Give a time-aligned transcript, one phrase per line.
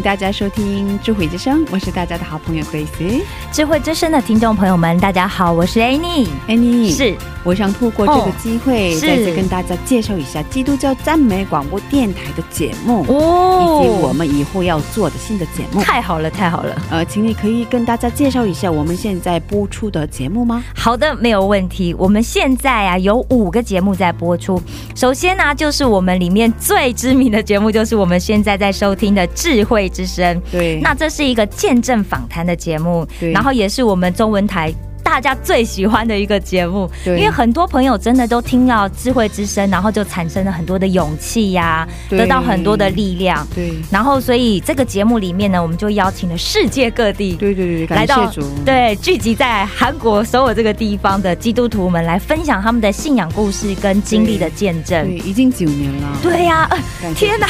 [0.00, 3.22] 迎大家收听智慧之声，我是大家的好朋友 Grace。
[3.52, 6.26] 智慧之声的听众朋友们，大家好，我是 Annie。
[6.48, 15.82] Annie，是我想透过这个机会，是再次跟大家介绍一下基督教赞美广播电台的节目，哦以及我们以后要做的新的节目。
[15.82, 16.74] 太好了，太好了。
[16.90, 20.64] 呃，请你可以跟大家介绍一下我们现在播出的节目吗？
[20.74, 21.94] 好的，没有问题。
[21.98, 24.58] 我们现在啊有五个节目在播出。
[24.94, 30.36] 首先呢、就是我们里面最知名的节目，就是我们现在在收听的《智慧之声》。
[30.50, 34.72] 对，那这是一个见证访谈的节目，对然后也是我们中文台。
[35.10, 43.44] 大家最喜欢的一个节目，因为很多朋友真的都听到智慧之声，然后就产生了很多的勇气呀、对得到很多的力量。
[43.52, 48.30] 对，然后，所以这个节目里面呢，我们就邀请了世界各地对对对，来到。
[48.64, 55.18] 对聚集在韩国首尔这个地方的基督徒们来分享他们的信仰故事跟经历的见证对，。
[55.28, 56.16] 已经九年了。
[56.22, 56.68] 对呀、
[57.02, 57.48] 呃天哪，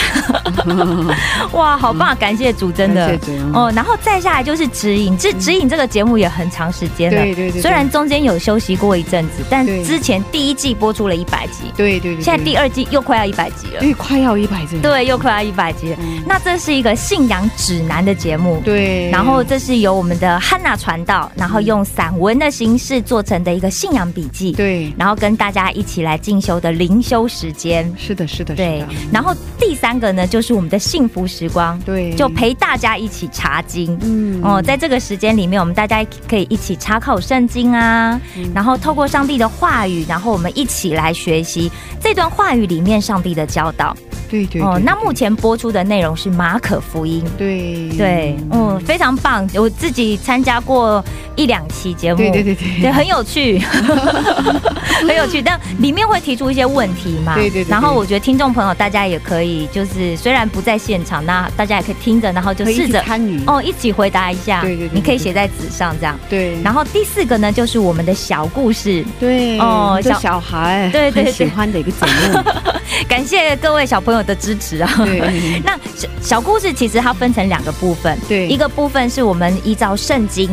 [1.52, 2.16] 哇，好棒！
[2.16, 3.18] 感谢主，真的
[3.52, 3.70] 哦。
[3.76, 7.20] 然后再下来就是指引，这指引这个节目也很长时间了。
[7.20, 13.80] 对对对对虽然中间有休息过一阵子，但之前第一季播出了一百集，对对对，现在第二季又快要一百集了。
[13.80, 14.78] 对快要一百集。
[14.80, 15.96] 对，又快要一百集了。
[16.00, 18.60] 嗯那这是一个信仰指南的节目。
[18.64, 27.92] 对，然后这是由我们的汉娜传道，然后用散文的形式做成的一个信仰笔记，对，然后跟大家一起来进修的灵修时间。
[27.98, 33.98] 是的，是的，对，，然后第三个呢，就是我们的幸福时光，对，就陪大家一起查经。
[34.02, 41.70] 嗯哦，在这个时间里面，我们大家可以一起查考圣经啊，嗯然后透过上帝的话语，然后我们一起来学习
[42.00, 43.96] 这段话语里面上帝的教导。
[44.30, 47.22] 对对哦，对那目前播出的内容是马可福音。
[47.36, 49.46] 对对，嗯，非常棒。
[49.54, 51.04] 我自己参加过
[51.36, 53.58] 一两期节目，对对对对对，很有趣，
[55.06, 55.42] 很有趣。
[55.42, 64.60] 但里面会提出一些问题嘛，对对对对然后我觉得听众朋友大家也可以，就是虽然不在现场，那大家也可以听着，然后就试着参与哦一起回答一下。
[64.60, 66.18] 对对对你可以写在纸上这样。
[66.28, 69.04] 对，然后第四个呢，就是我们的小故事。
[69.18, 72.38] 对哦小哦小小孩对对很喜欢的一个节目，
[73.08, 74.90] 感谢各位小朋友的支持啊！
[75.04, 80.50] 对 那小小故事其实它分成两个部分，对一个部分是我们依照圣经。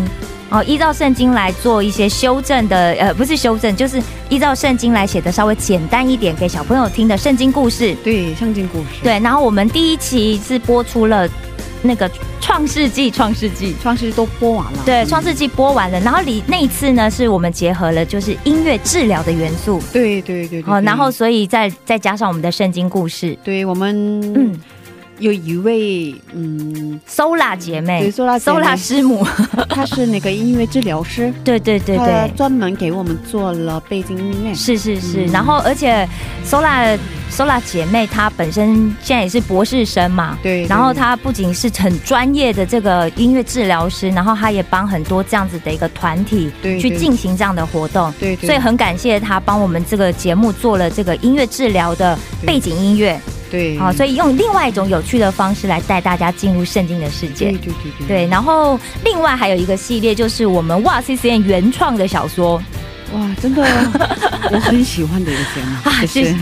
[0.49, 7.93] 哦，依照圣经来做一些修正的，呃，不是修正，就是依照圣经来写的稍微简单一点，给小朋友听的圣经故事。
[8.01, 11.27] 对圣经故事，对，然后我们第一期是播出了
[11.87, 12.09] 那个
[12.39, 13.75] 创世纪，创世纪。
[13.81, 24.59] 创世纪都播完了，对，嗯创世纪播完了，然后里那一次呢，是我们结合了就是音乐治疗的元素，对对对对哦，然后所以再再加上我们的圣经故事，对我们嗯嗯
[25.19, 29.25] 有一位嗯，，Sola 姐妹对 Sola 姐妹，Sola 师母，
[29.69, 35.31] 她是那个音乐治疗师，对对对他对，专门给我们做了背景音乐，是是是，嗯。
[35.31, 36.07] 然后而且
[36.45, 36.97] Sola
[37.31, 53.19] Sola 姐妹她本身现在也是博士生嘛，对，对然后她不仅是很专业的这个音乐治疗师，然后她也帮很多这样子的一个团体去进行这样的活动，对对，所以很感谢她帮我们这个节目做了这个音乐治疗的背景音乐，
[53.49, 57.51] 对，好，所以用另外一种有趣的方式来带大家进入圣经的世界。
[57.51, 57.57] 对。
[57.57, 58.07] 对对对。
[58.07, 62.61] 对，然后另外还有一个系列就是我们哇 C C N 原创的小说，
[63.13, 63.63] 哇，真的。
[64.49, 66.35] 我很喜欢的一个节目，啊谢谢，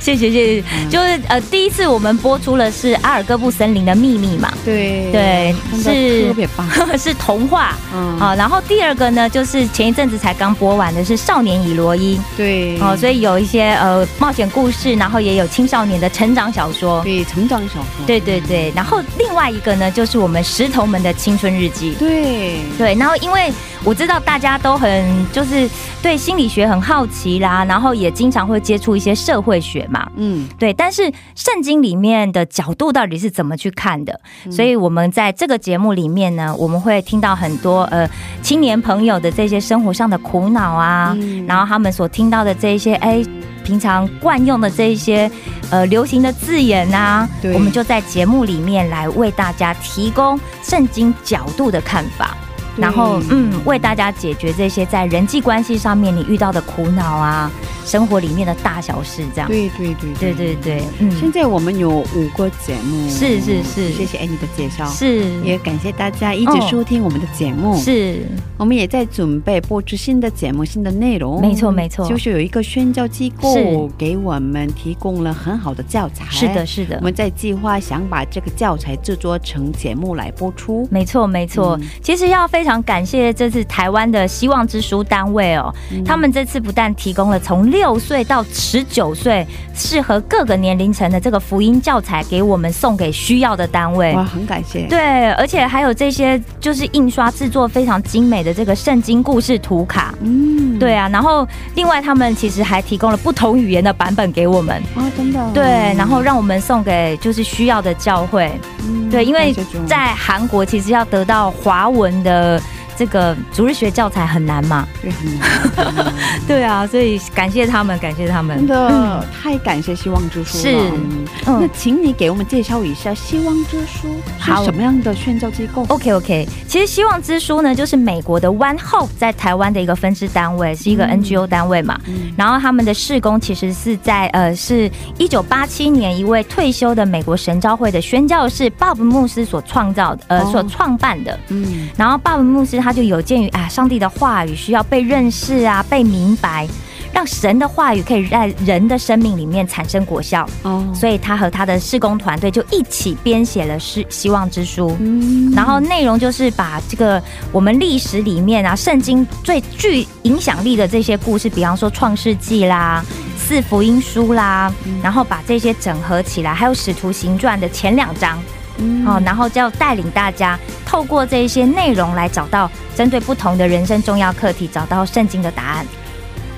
[0.00, 0.88] 谢谢谢谢，嗯。
[0.88, 6.66] 就是呃第一次我们播出了是阿尔戈布森林的秘密嘛，对对是特别棒，
[6.98, 7.74] 是童话。
[7.94, 12.18] 嗯，啊，然后第二个呢就是前一阵子才刚播完的是少年以罗伊。
[12.34, 17.02] 对，哦，所以有一些呃冒险故事，然后也有青少年的成长小说。
[17.02, 21.94] 对成长小说，对对对，然后另外一个呢，就是我们石头们的青春日记。
[21.98, 22.56] 对。
[22.78, 23.52] 对，然后因为
[23.84, 25.68] 我知道大家都很就是
[26.02, 30.72] 对心理学很好奇啦，然后也经常会接触一些社会学嘛，嗯，对。
[30.72, 34.20] 但是圣经里面的角度到底是怎么去看的？
[34.50, 38.08] 所以我们在这个节目里面呢，我们会听到很多呃
[38.42, 43.24] 青年朋友的这些生活上的苦恼啊，嗯然后他们所听到的这一些哎。
[43.62, 45.30] 平常惯用的这一些
[45.70, 52.49] 呃流行的字眼啊，对我们就在节目里面来为大家提供圣经角度的看法，对
[52.80, 57.50] 然后嗯，为大家解决这些在人际关系上面你遇到的苦恼啊，
[57.84, 59.48] 生活里面的大小事这样。
[59.48, 67.76] 对对对对对对，嗯，现在我们有五个节目，是是是谢谢 Annie 的介绍，是也感谢大家一直哦收听我们的节目。
[67.78, 71.40] 是我们也在准备播出新的节目、新的内容。
[71.40, 76.24] 没错没错就是有一个宣教机构是给我们提供了很好的教材。
[76.30, 77.04] 是的，是的我。
[77.04, 80.86] 们在计划想把这个教材制作成节目来播出。
[80.90, 81.78] 没错，没错。
[81.80, 94.12] 嗯其实要非常感谢这次台湾的希望之书单位哦，嗯他们这次不但提供了从六岁到十九岁适合各个年龄层的这个福音教材给我们送给需要的单位。
[94.14, 94.86] 哇，很感谢。
[94.88, 100.14] 对，而且还有这些就是印刷制作非常精美的这个圣经故事图卡。
[100.20, 104.76] 嗯，对啊，然后另外他们其实还提供了不同语言的版本给我们。
[104.94, 105.50] 啊，真的。
[105.54, 105.64] 对，
[105.96, 108.50] 然后让我们送给就是需要的教会。
[108.82, 109.52] 嗯对，因为
[109.88, 112.59] 在韩国其实要得到华文的
[113.00, 114.86] 这个主日学教材很难嘛。
[115.00, 116.12] 对很难
[116.46, 118.58] 对啊，所以感谢他们，感谢他们。
[118.58, 120.62] 真的、太感谢希望之书了。
[120.62, 131.98] 是嗯嗯那请你给我们介绍一下希望之书好是什么样的宣教机构？OK OK，其实希望之书呢，就是美国的 One Hope 在台湾的一个分支单位，是一个嗯 NGO 单位嘛。
[132.06, 141.38] 嗯然后他们的事工其实是在呃，是一九八七年一位退休的美国神召会的宣教士 Bob 牧师所创造的，呃，哦所创办的。
[141.48, 146.66] 嗯然后鲍文牧师他就有鉴于啊，上帝的话语需要被认识啊，被明白，
[147.12, 154.90] 让神的话语可以在人的生命里面产生果效，哦，所以他和他的施工团队就一起编写了《是希望之书》。
[155.00, 155.52] 嗯。
[155.52, 157.22] 然后内容就是把这个
[157.52, 163.04] 我们历史里面啊，圣经最具影响力的这些故事，比方说《创世纪》啦、
[163.36, 164.72] 四福音书啦，
[165.02, 168.38] 然后把这些整合起来，还有《使徒行传》的前两章，
[168.80, 175.86] 嗯哦，然后就要带领大家透过这一些内容来找到针对不同的人生重要课题，找到圣经的答案。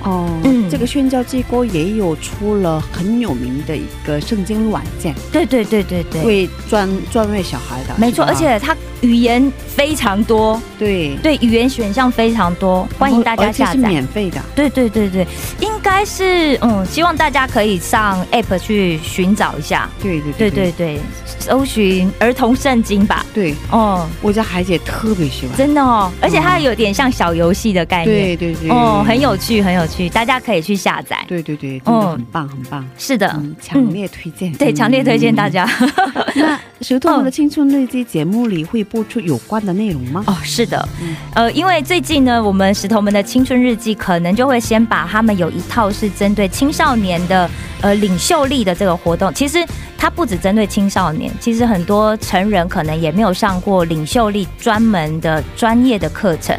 [0.03, 0.63] 哦，嗯。
[0.73, 13.87] 这个宣教机构也有出了很有名的一个圣经软件，对对对对对，为专专为小孩的，没错，而且它语言非常多，对，对，语言选项非常多，欢迎大家下载。
[13.87, 15.27] 免费的，对对对对，
[15.59, 19.87] 应该是嗯，希望大家可以上 App 去寻找一下。
[20.01, 20.71] 对对对对。
[20.71, 20.99] 对，
[21.37, 23.23] 搜寻儿童圣经吧。
[23.31, 28.35] 对，哦，我家孩子也特别喜欢，真的哦，而且它有点像小游戏的概念。
[28.35, 31.23] 对对对，哦，很有趣，很有趣，大家可以去下载。
[31.27, 32.11] 对对对，真的哦。
[32.13, 35.67] 很棒很棒，是的，嗯，强烈推荐，对，强烈推荐大家。
[36.35, 40.23] 那石头们的青春日记节目里会播出有关的内容吗？
[40.27, 40.87] 哦，是的。
[41.01, 47.49] 嗯，呃，因为最近呢，我们石头们的青春日记可能就会先把他们有一套是针对青少年的
[47.81, 49.65] 呃领袖力的这个活动，其实
[49.97, 56.57] 它不只针对青少年，其实很多成人可能也没有上过领袖力专门的专业的课程。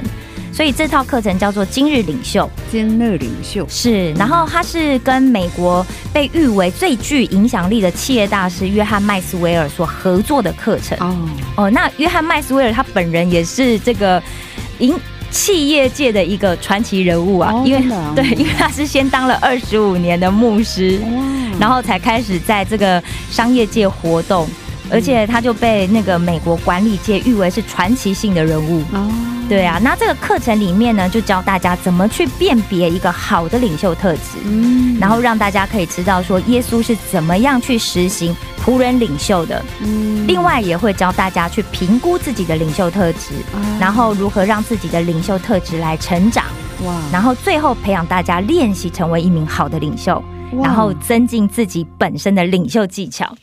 [0.55, 10.97] 所以这套课程叫做今日领袖，今日领袖，是，然后他是跟美国被誉为最具影响力的企业大师约翰麦斯威尔所合作的课程。
[11.01, 14.23] 哦，哦，那约翰麦斯威尔他本人也是这个
[14.79, 14.95] 营
[15.29, 18.13] 企业界的一个传奇人物啊，哦因为啊。
[18.15, 21.01] 对，因为他是先当了二十五年的牧师，
[21.59, 24.47] 然后才开始在这个商业界活动，
[24.89, 28.83] 而且他就被那个美国管理界誉为是传奇性的人物。
[28.93, 29.11] 哦，
[29.49, 34.39] 对啊，那这个课程里面呢，就教大家怎么去辨别一个好的领袖特质。
[34.45, 34.99] 嗯。
[34.99, 38.35] 然后让大家可以知道说耶稣是怎么样去实行
[38.65, 40.27] 仆人领袖的，嗯。
[40.27, 43.61] 另外也会教大家去评估自己的领袖特质，啊。
[43.79, 46.47] 然后如何让自己的领袖特质来成长，
[46.85, 50.23] 哇，然后最后培养大家练习成为一名好的领袖，
[50.63, 53.37] 然后增进自己本身的领袖技巧。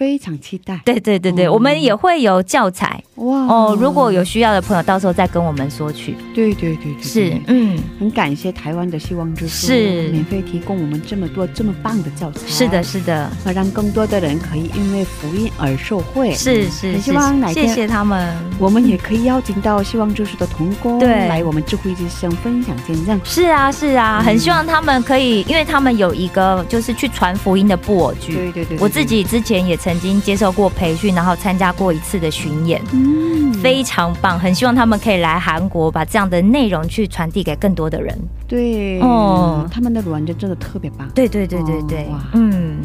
[0.00, 1.52] 非常期待，对对对对，嗯。
[1.52, 3.04] 我们也会有教材。
[3.16, 3.36] 哇。
[3.44, 6.16] 哦，如果有需要的朋友，到时候再跟我们索取。
[6.34, 10.08] 对对对对，是，嗯，很感谢台湾的希望之书，是。
[10.08, 18.34] 免费提供我们这么多这么棒的教材，是的，，是的，那让更多的人可以因为福音而受惠，是是是很希望哪，谢天谢他们。
[18.58, 21.28] 我们也可以邀请到希望之书的童工对。
[21.28, 23.20] 来我们智慧之声分享见证。
[23.22, 24.24] 是啊，是啊，嗯。
[24.24, 28.32] 很希望他们可以，因为他们有一个就是去传福音的布偶剧。
[28.32, 28.78] 对对对，对。
[28.80, 32.80] 我自己之前也曾经接受过培训，然后参加过一次的巡演。
[32.92, 38.16] 嗯嗯，非常棒，很希望他们可以来韩国，把这样的内容去传递给更多的人。
[38.46, 39.66] 对，哦。
[39.70, 42.04] 他们的软件真的特别棒，对对对对对。
[42.04, 42.78] 哦哇，嗯，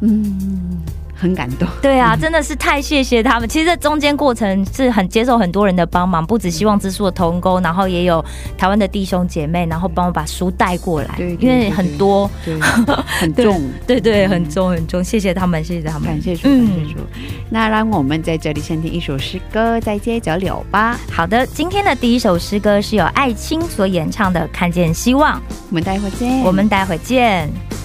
[0.00, 0.82] 嗯，
[1.16, 1.66] 很感动。
[1.80, 3.48] 对啊，真的是太谢谢他们。
[3.48, 8.24] 其实这中间过程是很接受很多人的帮忙，不止希望之书的同工，然后也有
[8.58, 13.62] 台湾的弟兄姐妹，然后帮我把书带过来，对对因为很多，对，很重。
[13.86, 17.00] 对对，很重很重，谢谢他们，谢谢他们，感谢主，感谢主。
[17.48, 20.98] 那让我们在这里先听一首诗歌，再接着聊吧。
[21.10, 25.38] 好的，今天的第一首诗歌是由艾青所演唱的《看见希望》，
[25.70, 26.40] 我们待会儿见。
[26.42, 27.75] 我们待会见。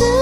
[0.00, 0.21] 因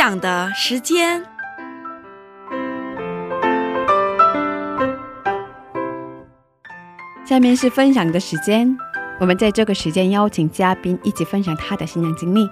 [0.00, 1.22] 分享的时间。
[7.26, 8.74] 下面是分享的时间，
[9.20, 12.48] 我们在这个时间邀请嘉宾一起分享他的新娘经历。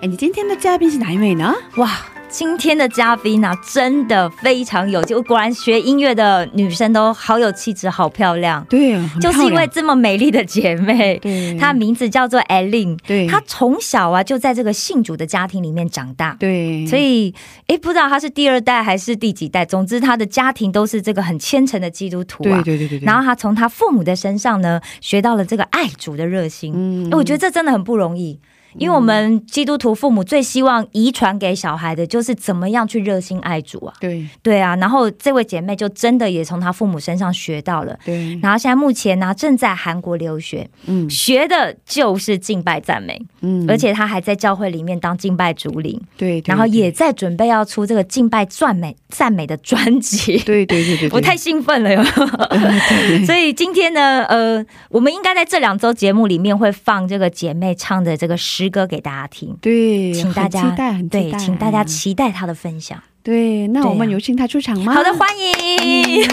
[0.00, 1.52] 哎，你今天的嘉宾是哪一位呢？
[1.78, 1.90] 哇，
[2.32, 8.64] 今天的嘉宾呢、真的非常有气，果然学音乐的女生都好有气质，好漂亮。
[8.70, 17.34] 对，很就是因为这么美丽的姐妹，对她名字叫做 Ellen，对她从小啊就在这个信主的家庭里面长大，对，所以
[17.66, 22.62] 哎，不知道她是第二代还是第几代，总之她的家庭都是这个很虔诚的基督徒啊。
[22.62, 26.72] 对对对对对，然后她从她父母的身上呢，学到了这个爱主的热心。
[26.74, 28.40] 嗯诶我觉得这真的很不容易。
[28.76, 34.76] 因为我们基督徒父母最希望遗传给小孩的就是怎么样去热心爱主啊，对对啊。
[34.76, 50.38] 然后这位姐妹就真的也从她父母身上学到了，对，然后现在目前呢正在韩国留学，嗯学的就是敬拜赞美，嗯而且她还在教会里面当敬拜主领，对，对然后也在准备要出这个敬拜赞美 赞美的专辑。
[50.38, 52.02] 对对对对，我太兴奋了哟！
[52.02, 63.02] 对 所以今天呢，呃，我们应该在这两周节目里面会放这个姐妹唱的这个诗歌给大家听，对，请大家期待，很期对，请大家期待他的分享。
[63.22, 64.92] 对，那我们啊有请他出场吗？
[64.94, 66.26] 好的，欢迎，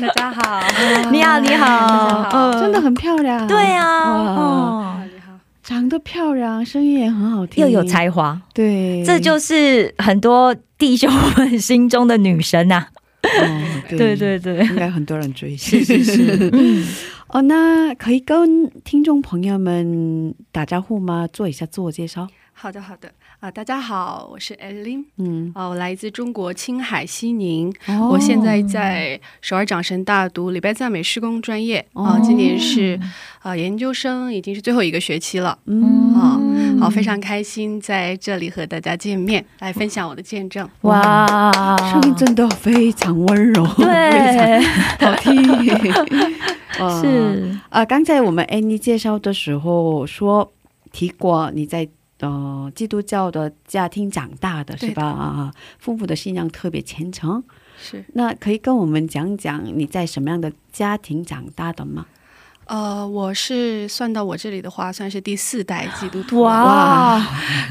[0.00, 0.62] 大家好，
[1.10, 2.50] 你好，你好，大家好。
[2.52, 2.60] 嗯。
[2.60, 5.32] 真的很漂亮，对啊，哦，你好，
[5.62, 12.86] 长得漂亮，声音也很好听，又有才华，对，这就是很多弟兄们心中的女神呐、
[13.22, 14.14] 哦 对。
[14.14, 15.56] 对对，应该很多人追。
[15.56, 15.84] 星。
[15.84, 16.86] 是是是， 嗯，
[17.28, 21.26] 哦，那可以跟听众朋友们打招呼吗？
[21.32, 22.28] 做一下自我介绍。
[22.52, 23.12] 好的好的
[23.44, 28.08] 啊、大家好，我是 Ellen，嗯，啊、我来自中国青海西宁，哦。
[28.10, 31.86] 我现在在首尔长神大读礼拜赞美施工专业。
[31.92, 32.20] 啊、哦。
[32.24, 32.98] 今年是
[33.40, 35.58] 啊、研究生，已经是最后一个学期了。
[35.66, 36.14] 嗯。
[36.14, 36.40] 啊
[36.80, 40.66] 好，非常开心在这里和大家见面，来分享我的见证。
[40.80, 41.52] 哇，
[41.92, 44.64] 声音真的非常温柔，非对，
[44.98, 45.92] 常好听。
[47.02, 50.50] 是，啊，刚才我们 Annie 介绍的时候说
[50.92, 51.86] 提过你在
[52.30, 55.04] 呃基督教的家庭长大的是吧？
[55.04, 57.42] 啊，父母的信仰特别虔诚。
[57.76, 62.06] 是，那可以跟我们讲讲你在什么样的家庭长大的吗？
[62.66, 66.40] 呃，我是算到我这里的话，算是第四代基督徒。
[66.40, 67.20] 哇，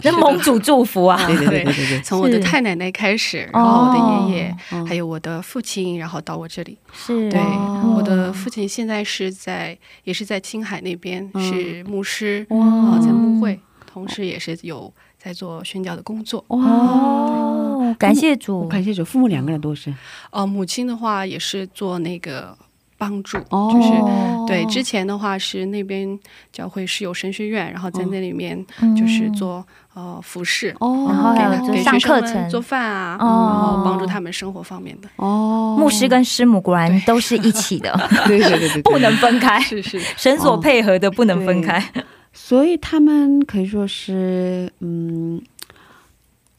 [0.04, 4.86] 那蒙主祝福啊，对对对对对对， 从我的太奶奶开始，然后我的爷爷，哦。
[4.86, 6.78] 还有我的父亲，然后到我这里。
[6.92, 7.96] 是，对，哦。
[7.98, 11.42] 我的父亲现在是在，也是在青海那边、嗯。
[11.42, 12.64] 是牧师，哇。
[12.64, 13.60] 啊、在牧会，
[13.94, 16.44] 同时也是有在做宣教的工作。
[16.48, 19.94] 哇，哦，感谢主，感谢主，父母两个人都是。
[20.32, 22.58] 呃，母亲的话也是做那个
[22.98, 26.20] 帮助，哦，就是哦对，之前的话是那边
[26.52, 28.96] 教会是有神学院，然后在那里面嗯。
[28.96, 32.42] 就是做、呃服饰，哦，然后还有就上给学生课程。
[32.42, 33.28] 们做饭啊，哦。
[33.54, 35.08] 然后帮助他们生活方面的。
[35.18, 37.92] 哦，牧师跟师母果然都是一起的，
[38.26, 41.84] 对对对对对， 不能分开，是是，神所配合的不能分开。
[42.34, 45.42] 所以他们可以说是嗯，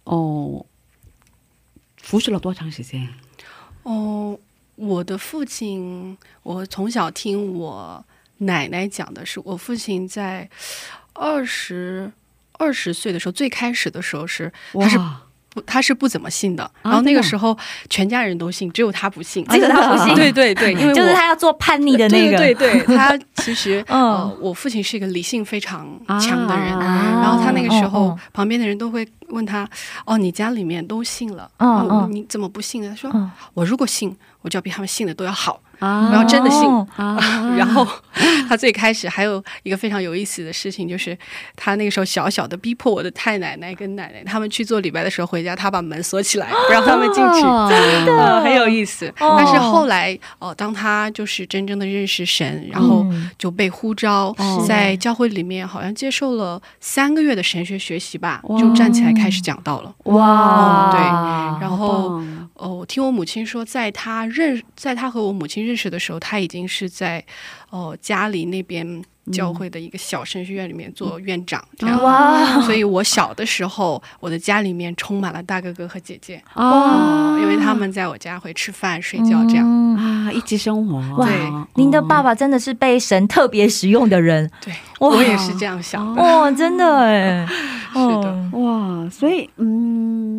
[0.04, 0.64] 哦，
[1.96, 3.08] 服侍了多长时间？
[3.82, 4.38] 哦，
[4.76, 8.04] 我的父亲，我从小听我
[8.38, 10.48] 奶奶讲的是，我父亲在
[11.12, 12.10] 二十
[12.52, 15.23] 二十岁的时候，最开始的时候是他是哇，
[15.54, 17.56] 不他是不怎么信的，然后那个时候
[17.88, 20.14] 全家人都信，只有他不信，只有他不信。
[20.14, 24.02] 对对对，因为就是他要做叛逆的那个，对对对，他其实 嗯。
[24.02, 25.88] 呃，我父亲是一个理性非常
[26.20, 26.74] 强的人。
[26.76, 29.68] 啊然后他那个时候，嗯旁边的人都会问他
[30.04, 32.12] ：“哦，你家里面都信了，嗯哦嗯。
[32.12, 35.60] 你怎么不信呢？”他说：“嗯我如果信，我就要比他们信的都要好。
[35.78, 36.60] 啊然后真的信
[37.56, 37.86] 然后
[38.48, 41.16] 他最开始还有一个非常有意思的事情，就是
[41.56, 47.40] 他那个时候小小的逼迫我的太奶奶跟奶奶他们去做礼拜的时候回家，他把门锁起来，不让他们进去。
[47.40, 49.06] 真呃，很有意思。
[49.20, 59.92] 哦但是后来，哦、当他就是真正的认识神，然后嗯就被呼召、哦在教会里面，好像接受了三个月的神学学习吧，就站起来开始讲道了。
[60.04, 62.20] 哇，对啊然后
[62.54, 67.24] 哦，我听我母亲说，在她认，在她和我母亲认识的时候，他已经是在
[67.70, 72.02] 哦家里那边教会的一个小神学院里面做院长，这样。
[72.02, 79.64] 哇，所以我小的时候，我的家里面充满了大哥哥和姐姐，哇哦，因为他们在我家会吃饭、睡觉这样。
[79.66, 79.84] 嗯。
[79.96, 80.98] 啊，一起生活。
[81.16, 81.34] 哇对
[81.74, 86.20] 您的爸爸真的是被神特别使用的人，对，我也是这样想的。
[86.20, 87.46] 哇，真的哎，
[87.94, 88.50] 是的。
[88.52, 89.04] 哦。
[89.04, 90.33] 哇，所以嗯，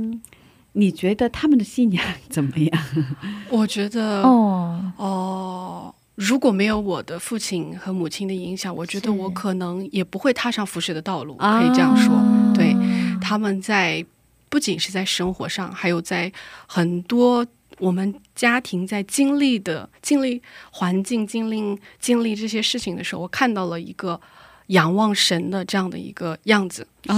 [0.76, 2.84] 你觉得他们的信仰怎么样？
[3.50, 12.14] 我觉得哦，哦，如果没有我的父亲和母亲的影响，我觉得我可能也不会踏上服饰的道路，啊可以这样说。
[12.54, 14.06] 对，嗯他们在
[14.50, 16.32] 不仅是在生活上，还有在
[16.68, 17.46] 很多
[17.80, 24.20] 我们家庭在经历的、经历环境、经历经历这些事情的时候，我看到了一个
[24.68, 26.86] 仰望神的这样的一个样子。
[27.08, 27.16] 啊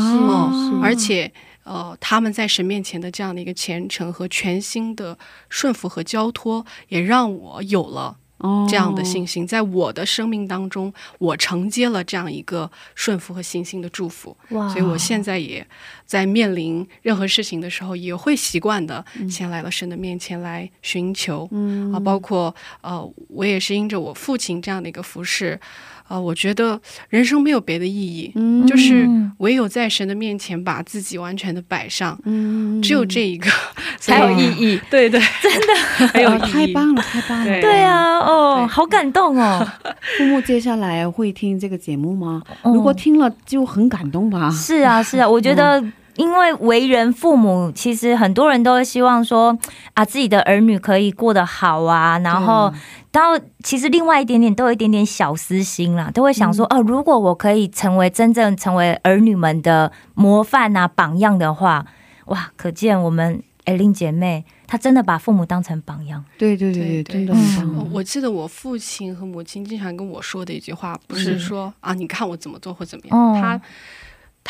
[0.52, 1.32] 嗯，而且
[1.68, 5.18] 呃，他们在神面前的这样的一个虔诚和全新的
[5.50, 14.38] 顺服和交托，也让我有了哦这样的信心，在我的生命当中，我承接了这样一个顺服和信心的祝福。
[14.50, 15.68] 哇所以我现在也
[16.06, 21.48] 在面临任何事情的时候，也会习惯的先来到神的面前来寻求。
[21.52, 25.60] 嗯啊，包括呃，我也是因着我父亲这样的一个服饰，
[26.08, 33.50] 呃，我觉得人生没有别的意义，嗯就是嗯唯有在神的面前把自己完全的摆上，嗯只有这一个
[34.00, 34.80] 才有意义。
[34.90, 36.52] 对对，真的很有哦意义。
[36.52, 37.46] 太棒了，太棒了！
[37.46, 39.68] 对对啊，哦，好感动哦。
[40.18, 42.42] 父母接下来会听这个节目吗？
[42.64, 44.50] 哦如果听了就很感动吧。
[44.52, 45.84] 是啊，是啊，我觉得。
[46.18, 49.58] 因为为人父母，其实很多人都会希望说
[49.94, 52.74] 啊，自己的儿女可以过得好啊，然后，
[53.14, 61.86] 然后其实另外一点点都有一点点小私心啦，都会想说，哦、如果我可以成为真正成为儿女们的模范啊、榜样的话，
[62.26, 66.24] 哇，可见我们艾琳姐妹她真的把父母当成榜样。
[66.38, 67.78] 对对对对真的很棒。
[67.78, 73.40] 我我记得我父亲和母亲经常跟我说的一句话，不是说啊，你看我怎么做或怎么样，哦。
[73.40, 73.62] 他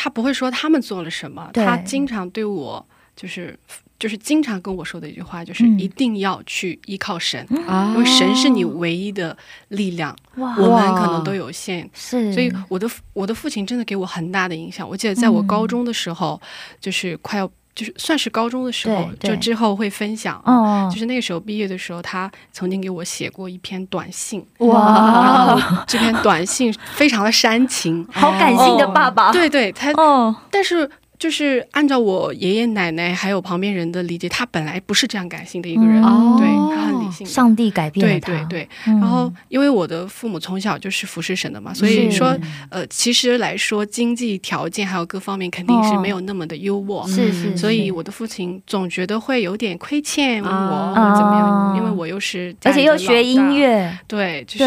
[0.00, 3.58] 他不会说他们做了什么，他经常对我就是
[3.98, 5.76] 就是经常跟我说的一句话，就是嗯。
[5.76, 7.92] 一定要去依靠神，啊。
[7.96, 9.36] 因为神是你唯一的
[9.68, 10.54] 力量，哇。
[10.56, 11.90] 我们可能都有限。
[11.92, 14.88] 是，所以我的我的父亲真的给我很大的影响。
[14.88, 15.46] 我记得在我嗯。
[15.48, 16.40] 高中的时候，
[16.80, 20.42] 就是快要就是算是高中的时候，就之后会分享。
[20.44, 29.30] 嗯，就是那个时候毕业的时候，他曾经给我写过一篇短信，哇，然后这篇短信非常的煽情，好感性的爸爸。
[29.30, 36.36] 对对，他哦，但是就是按照我爷爷奶奶还有旁边人的理解，他本来不是这样感性的一个人，嗯。
[36.38, 37.26] 对他很理性。
[37.26, 38.26] 上帝改变他。
[38.26, 39.00] 对对，嗯。
[39.00, 42.36] 然后因为我的父母从小就是服侍神的嘛，所以说
[42.70, 47.56] 呃，其实来说经济条件还有各方面肯定是没有那么的优渥，是是，是。
[47.56, 50.94] 所以我的父亲总觉得会有点亏欠我啊。
[50.94, 54.64] 或者怎么样，啊因为我又是而且又学音，乐，对，就是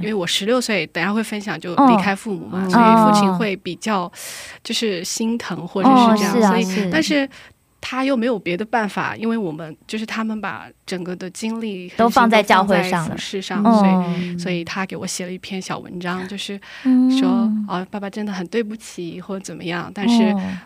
[0.00, 4.10] 因为我十六岁，等下会分享就哦离开父母嘛，嗯所以父亲哦会比较
[4.62, 7.28] 就是心疼或者哦是这样，所以但是。
[7.86, 17.10] 他又没有别的办法，因为我们就是他们把整个的精力都放在在教会上了事上，哦所以所以他给我写了一篇小文章，就是嗯。
[17.18, 17.28] 说
[17.68, 20.22] 哦，爸爸真的很对不起或者怎么样，但是、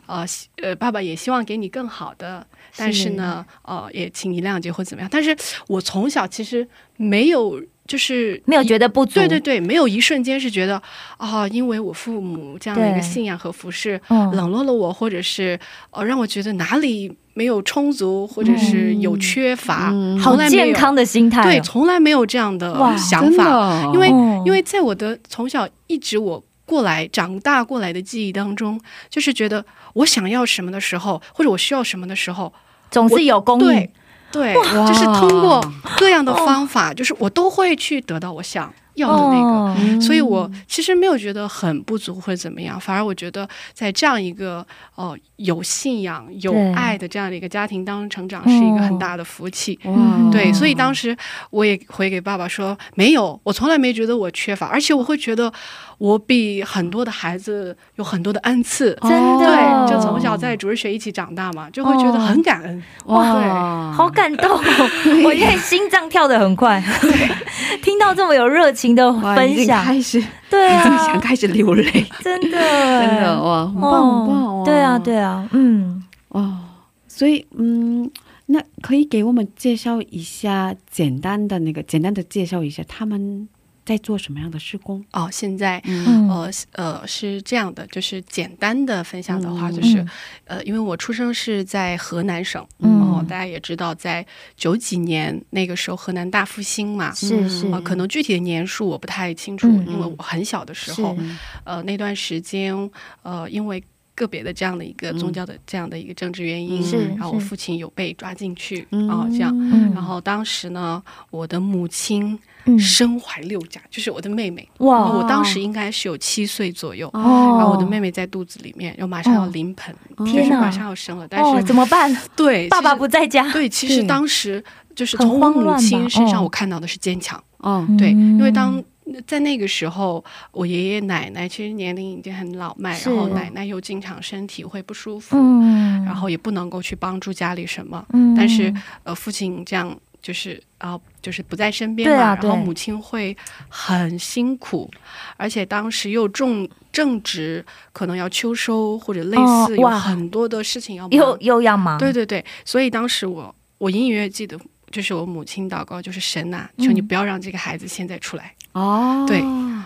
[0.07, 0.19] 哦。
[0.19, 5.11] 呃希呃，爸爸也希望给你更好的，但是呢，呃，也请你谅解或怎么样。
[5.11, 5.37] 但是
[5.67, 10.81] 我从小其实没有就是没有觉得不足，对对对，没有一瞬间是觉得
[11.17, 15.59] 啊、因为我父母这样的一个信仰和服饰嗯冷落了我，或者是
[15.91, 23.45] 呃让我觉得哪里没有充足，或者是有缺乏，嗯好从来没有健康的心态哦，对，从来没有这样的想法。
[23.45, 32.53] 的，因为哦因为在我的从小一直我过来长大过来的记忆当中，就是觉得我想要什么的时候，或者我需要什么的时候，
[32.91, 33.91] 总是有供对应，
[34.31, 35.65] 对，就是通过
[35.97, 39.49] 各样的方法，就是我都会去得到我想要的那个。
[39.49, 39.77] 哦。
[40.01, 49.79] 所以我其实没有觉得很不足或者怎么样，反而我觉得在这样一个哦、有信仰、有爱的这样的一个家庭当中成长，是一个很大的福气。
[49.85, 49.95] 哇，
[50.31, 51.17] 对，所以当时
[51.51, 55.53] 我也回给爸爸说，没有，我从来没觉得我缺乏，而且我会觉得
[55.99, 58.97] 我比很多的孩子有很多的恩赐。
[59.03, 59.47] 真的？
[59.47, 62.83] 对，就从小在主日学一起长大嘛，就会觉得很感恩。
[63.07, 64.63] 哇，好感动哦，
[65.25, 66.83] 我现在心脏跳得很快，
[67.83, 70.99] 听到这么有热情的哇已经分享，开始对啊。
[71.07, 71.85] 想，开始流泪，
[72.23, 72.59] 真的。
[72.59, 76.59] 真的哇，很棒很棒哦，对啊对啊，嗯，哦，
[77.07, 78.11] 所以嗯，
[78.47, 83.49] 那可以给我们介绍一下简单的那个简单的介绍一下他们
[83.89, 85.03] 在做什么样的施工？
[85.13, 86.29] 哦，现在嗯。
[86.29, 89.75] 呃呃是这样的，就是简单的分享的话，嗯。
[89.77, 90.09] 就是、嗯。
[90.45, 93.01] 呃，因为我出生是在河南省，嗯。
[93.01, 94.25] 哦，大家也知道，在
[94.57, 97.67] 九几年那个时候河南大复兴嘛，是是。
[97.69, 101.17] 呃，可能具体的年数我不太清楚，嗯因为我很小的时候，
[101.65, 102.75] 呃，那段时间，
[103.23, 103.83] 呃，因为
[104.15, 109.51] 个别的这样的一个宗教的这样的一个政治原因，是然后我父亲有被抓进去啊、嗯这样。
[109.57, 109.93] 嗯。
[109.95, 112.39] 然后当时呢，我的母亲嗯
[112.79, 115.13] 身怀六甲，就是我的妹妹，哇。
[115.13, 117.57] 我当时应该是有七岁左右，哦。
[117.59, 119.51] 然后我的妹妹在肚子里面，然后马上要哦。
[119.53, 122.15] 临盆，就是马上要生了，但哦是怎么办？
[122.37, 124.63] 对爸爸不在家，对，其实当时
[124.95, 126.45] 就是从我母亲身上，哦。
[126.45, 127.43] 我看到的是坚强。
[127.59, 128.85] 哦，对，因为嗯当
[129.27, 138.05] 在那个时候，我爷爷奶奶其实年龄已经很老迈，然后奶奶又经常身体会不舒服，嗯，然后也不能够去帮助家里什么。
[138.13, 138.35] 嗯。
[138.37, 143.37] 但是呃，父亲这样就是啊、就是不在身边嘛，啊然后母亲会
[143.69, 144.91] 很辛苦，
[145.37, 151.11] 而且当时又正正值可能要秋收或者类似，有很多的事情要忙。
[151.11, 154.59] 又又要忙，对对对，所以当时我我隐隐约约记得。
[154.91, 158.55] 就是我母亲祷告，就是神呐、求你嗯不要让这个孩子现在出来。
[158.73, 159.39] 哦，对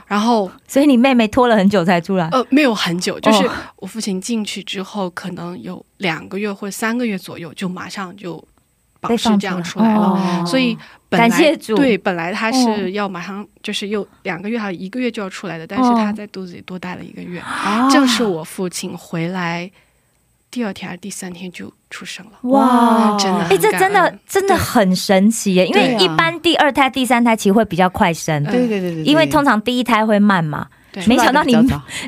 [0.06, 8.40] 然后所以你妹妹拖了很久才出来，呃，没有很久，就是哦我父亲进去之后，可能有两个月或者三个月左右，就马上就
[9.02, 10.00] 保释这样出来了。
[10.00, 10.78] 哦所以
[11.10, 17.38] 本来感谢主对，本来他哦是要马上就是又两个月还有一个月就要出来的，但是哦他在肚子里多待了一个月。
[17.40, 19.70] 哦正是我父亲回来
[20.50, 22.32] 第二天还是第三天就出生了。
[22.50, 25.66] 哇，哎，真的哎这真的真的很神奇耶！
[25.66, 30.66] 因为一般第二胎、第三胎其实会比较快生，嗯对对对对，因为通常第一胎会慢嘛。
[30.92, 31.56] 对没想到你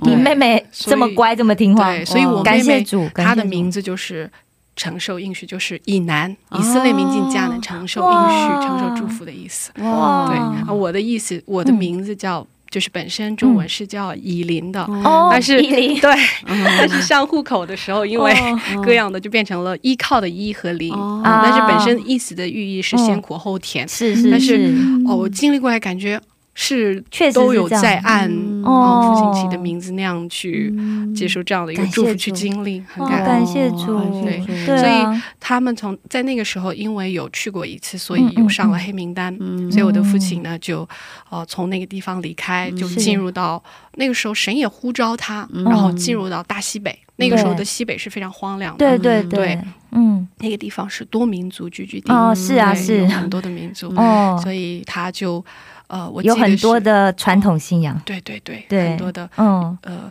[0.02, 4.30] 你妹妹这么乖，这么听话，对，所以我感妹妹谢主，感谢主她的名字就是
[4.76, 9.70] 承受应许，就是以南以色列民进迦南承受应许、承受祝福的意思。
[9.80, 10.28] 哇。
[10.28, 16.00] 对，啊，我的意思，我的嗯名字叫，就是本身中文是叫以林的，哦，但是 对，
[16.44, 18.82] 但是上户口的时候，因为哦。
[18.84, 23.87] 各样的就变成了依靠的依和林，但是本啊身意思的寓意是先苦后甜。
[23.88, 24.74] 是是但是是，
[25.06, 26.20] 哦，我经历过来，感觉
[26.55, 30.73] 是确实都有在按父亲哦起的名字那样去
[31.14, 33.99] 接受这样的一个祝福去经历，很哦感谢主。
[34.25, 39.37] 对所以啊，他们从在那个时候，因为有去过一次，所以嗯嗯有上了黑名单。
[39.40, 39.71] 嗯。
[39.71, 40.88] 所以我的父亲呢，就
[41.31, 43.62] 呃从那个地方离开，就进入到
[43.95, 45.64] 那个时候，神也呼召他，嗯。
[45.64, 46.99] 然后进入到大西北。
[47.17, 48.99] 那个时候的西北是非常荒凉的，对。
[48.99, 49.38] 对嗯对。
[49.38, 49.59] 对，
[49.93, 52.99] 嗯，那个地方是多民族聚居地，哦，是啊对是。
[53.03, 55.45] 有，很多的民族，哦，所以他就
[55.87, 60.11] 呃，我有很多，的传统信仰，对对对，对很多的嗯，呃，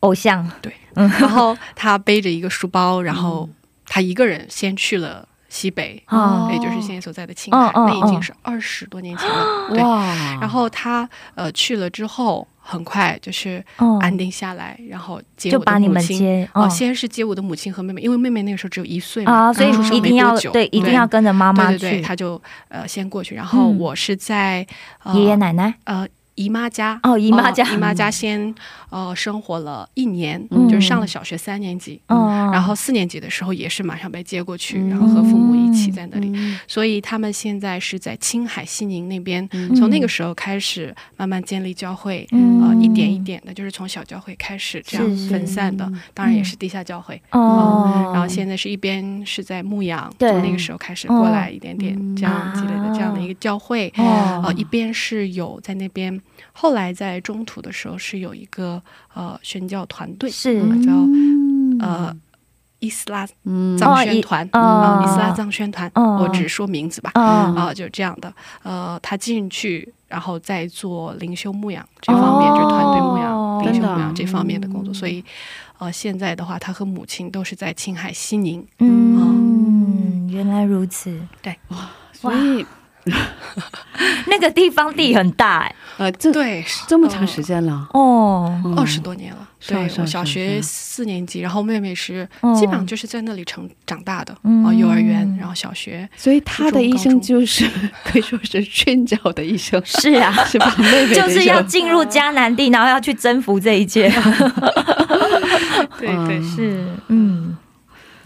[0.00, 3.48] 偶像，对然后他背着一个书包，然后
[3.86, 8.22] 他一个人先去了西北，哦也就是现在所在的青海，嗯嗯那已经嗯。
[8.22, 9.68] 是二十多年前了。
[9.68, 9.78] 对，
[10.40, 16.46] 然后他呃去了之后，很快就是嗯，安定下来，然后接我的母亲。
[16.54, 23.78] 哦，嗯先是接我的母亲和妹妹，因为妹妹那个时候只有一岁嘛，啊，所以一定要久对，一定要跟着妈妈去对对对，，他就呃先过去，然后嗯。
[23.80, 24.66] 我是在、
[25.02, 27.00] 呃、爷爷奶奶，呃姨妈家。
[27.02, 27.64] 哦姨妈家。
[27.64, 28.54] 呃姨妈家先
[28.90, 36.28] 呃生活了一年，嗯就是上了小学三年级，嗯，然后四年级的时候也是马上被接过去，然后和父母一起在那里。
[36.34, 47.20] 嗯所以他们现在是在青海西宁那边，嗯从那个时候开始慢慢建立教会，嗯呃，一点一点的，就是从小教会开始这样分散的，当然也是地下教会。
[47.30, 56.20] 哦，然后现在是一边是在牧羊，对从那个时候开始过来哦一点点嗯这样积累的这样的一个教会，哦呃，一边是有在那边，
[56.60, 58.82] 后来在中途的时候是有一个
[59.14, 60.58] 呃宣教团队，是。
[60.58, 61.78] 呃叫嗯。
[61.80, 62.14] 呃
[62.80, 63.78] 伊斯拉嗯。
[63.78, 64.60] 藏宣团哦。
[64.60, 66.18] 啊，伊斯拉藏宣团，哦。
[66.20, 67.12] 我只说名字吧。
[67.14, 67.22] 哦。
[67.56, 68.30] 啊，就这样的，
[68.62, 74.92] 呃，他进去，然后再做灵修牧养这方面，就是团队牧养、哦灵修牧养这方面的工作。
[74.92, 75.24] 所以，
[75.78, 78.66] 呃，现在的话，他和母亲都是在青海西宁。
[78.80, 81.56] 嗯，原来如此，对。
[82.12, 82.66] 所以
[84.26, 88.74] 那个地方地很大哎，呃，这对，这么长时间了，哦，嗯。
[88.78, 89.46] 二十多年了。
[89.66, 92.54] 对小学四年级，然后妹妹是嗯。
[92.54, 94.64] 基本上就是在那里成长大的嗯。
[94.64, 96.08] 啊，幼儿园，然后小学。
[96.16, 97.68] 所以她的一生就是
[98.04, 100.74] 可以说是宣教的一生，是啊， 是吧？
[100.78, 104.08] 妹妹就是要进入迦南地，然后要去征服这一切，
[105.98, 107.56] 对对嗯是，嗯，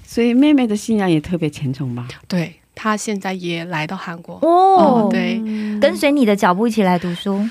[0.05, 2.07] 所以妹妹的信仰也特别虔诚吧？
[2.29, 4.39] 对，她现在也来到韩国。
[4.43, 5.41] 哦，对，
[5.81, 7.49] 跟随你的脚步一起来读书，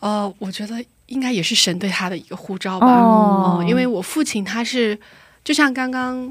[0.00, 2.86] 呃，我觉得应该也是神对他的一个呼召吧。
[2.86, 3.58] 哦。
[3.60, 4.98] 哦、因为我父亲他是，
[5.42, 6.30] 就像刚刚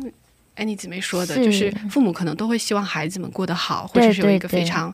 [0.56, 1.44] 安妮姊妹说的，是。
[1.44, 4.94] 就是父母可能都会希望孩子们过得好，或者是有一个非常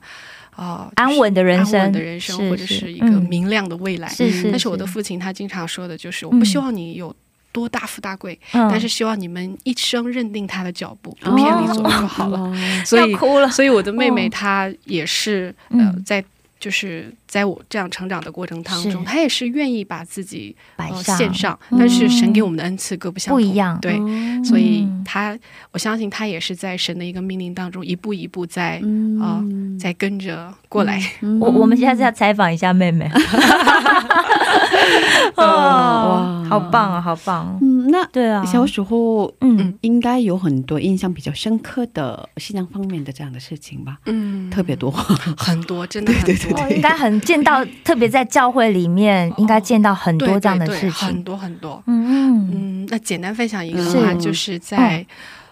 [0.55, 1.79] 啊、安稳的人生。
[1.79, 3.23] 安稳的人生，或者是是一个嗯。
[3.29, 4.07] 明亮的未来。
[4.09, 7.13] 是是，但是我的父亲他经常说的就是，我嗯不希望你有
[7.53, 8.67] 多大富大贵，嗯。
[8.69, 12.37] 但是希望你们一生认定他的脚步，不偏离左右就好了。
[12.37, 12.53] 哦
[12.85, 14.29] 所以哭了，所以我的妹妹哦。
[14.29, 15.87] 她也是、嗯。
[15.87, 16.21] 呃，在
[16.59, 23.97] 就是在我这样成长的过程当中，他也是愿意把自己呃摆上献上，嗯但是神给我们的恩赐各不相同，不一样对。
[23.97, 24.07] 哦
[24.45, 25.35] 所以他，
[25.71, 29.43] 我相信他也是在神的一个命令当中，一步一步在嗯啊、
[29.79, 31.01] 在跟着过来。
[31.41, 33.09] 我我们现在是要采访一下妹妹，
[35.35, 37.57] 哦哇，好棒啊，好棒！
[37.61, 44.91] 嗯，那对啊，小时候嗯，应该有很多印象比较深刻的信仰方面的这样的事情吧，嗯，特别多。
[44.91, 46.59] 很多，真的很多。
[46.61, 51.23] 哦应该很见到，特别在教会里面，应该见到很多这样的对对事很。
[51.23, 51.81] 多很多。
[51.87, 52.49] 嗯嗯。
[52.53, 55.05] 嗯，那简单分享一个话，就是在，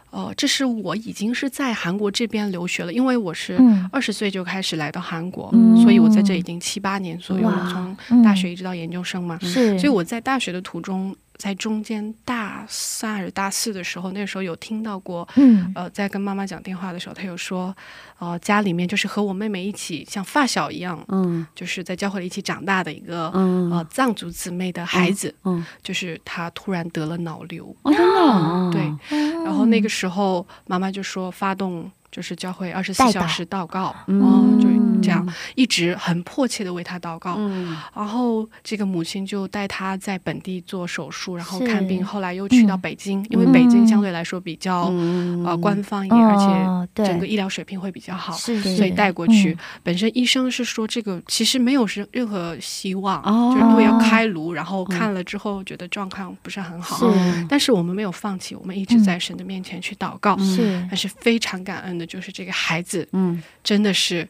[0.10, 3.90] 哦，这是我已经是在韩国这边留学了，因为我是嗯。
[3.92, 5.82] 二十岁就开始来到韩国，嗯。
[5.82, 9.40] 所以我在这已经七八年左右了，从大学一直到研究生嘛。
[9.42, 15.28] 是，所以我在大学的途中，在中间大三还是大四的时候，那时候有听到过。
[15.38, 15.72] 嗯。
[15.74, 17.76] 呃，在跟妈妈讲电话的时候，她有说，
[18.20, 21.44] 呃，家里面就是和我妹妹一起像发小一样，嗯。
[21.56, 23.72] 就是在教会里一起长大的一个、嗯。
[23.72, 28.22] 呃藏族姊妹的孩子，嗯，就是她突然得了脑瘤，哦，真的？
[28.22, 33.66] 哦，对，然后那个时候妈妈就说发动就是教会二十四小时祷。
[33.66, 34.22] 告，嗯。
[34.22, 37.36] 嗯，就这样一直很迫切的为他祷告。
[37.38, 37.78] 嗯。
[37.96, 42.82] 然后这个母亲就带他在本地做手术，然后看病，后来又去到嗯。
[42.82, 45.46] 北京，因为北京相对来说比较、嗯。
[45.46, 48.34] 呃官方一点，而哦且整个医疗水平会比较好。
[48.34, 49.58] 是，所以带过去，嗯。
[49.84, 53.54] 本身医生是说这个其实没有任任何希望，哦。
[53.56, 57.46] 就是因为要开颅，然后看了之后觉得状况不是很好，是。
[57.48, 60.38] 但是我们没有放弃，我们一直在神的面前去祷告。
[60.40, 60.86] 是。
[60.90, 64.28] 但是非常感恩的，就是这个孩子嗯真的是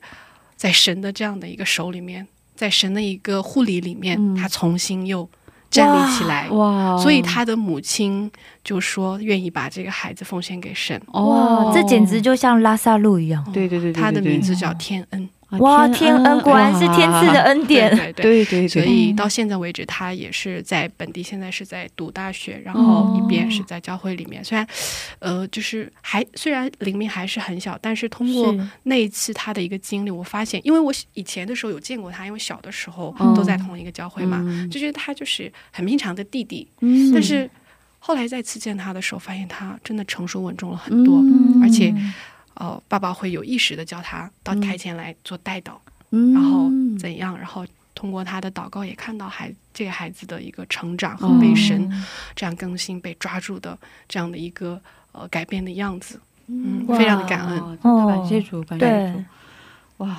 [0.55, 5.27] 在神的这样的一个手里面，在神的一个护理里面，嗯他重新又
[5.69, 6.49] 站立起来。
[6.49, 8.29] 哇，所以他的母亲
[8.63, 11.01] 就说愿意把这个孩子奉献给神。
[11.07, 13.43] 哦哇，，这简直就像拉萨路一样。
[13.53, 17.89] 对对对对，他的名字叫天恩，啊哇，天恩果然是天赐的，恩典。
[17.95, 18.23] 对对。
[18.23, 24.43] 对对对，所以到现在为止，他也是在本地，现在是在读大学，然后一边是在教会里面。
[24.43, 24.65] 虽然，
[25.19, 36.67] 呃，就是还虽然灵明还是很小，但是通过那一次他的一个经历，我发现，因为我以前的时候有见过他，因为小的时候嗯都在同一个教会嘛，嗯就觉得他就是很平常的弟弟。
[36.79, 37.49] 嗯但是
[37.99, 41.93] 后来再次见他的时候，发现他真的成熟稳重了很多，嗯而且
[42.61, 46.33] 呃，爸爸会有意识的叫他到台前来做带导，嗯。
[46.33, 46.69] 然后
[46.99, 47.65] 怎样，然后。
[47.93, 51.87] 通过他的祷告，也看到孩这个孩子的一个成长和被神
[52.35, 57.59] 这样更新、被抓住的这样的一个呃改变的样子，嗯，非常的感恩。
[57.59, 57.77] 哦。
[57.83, 59.23] 真的感谢主，感谢对主，
[59.97, 60.17] 哇，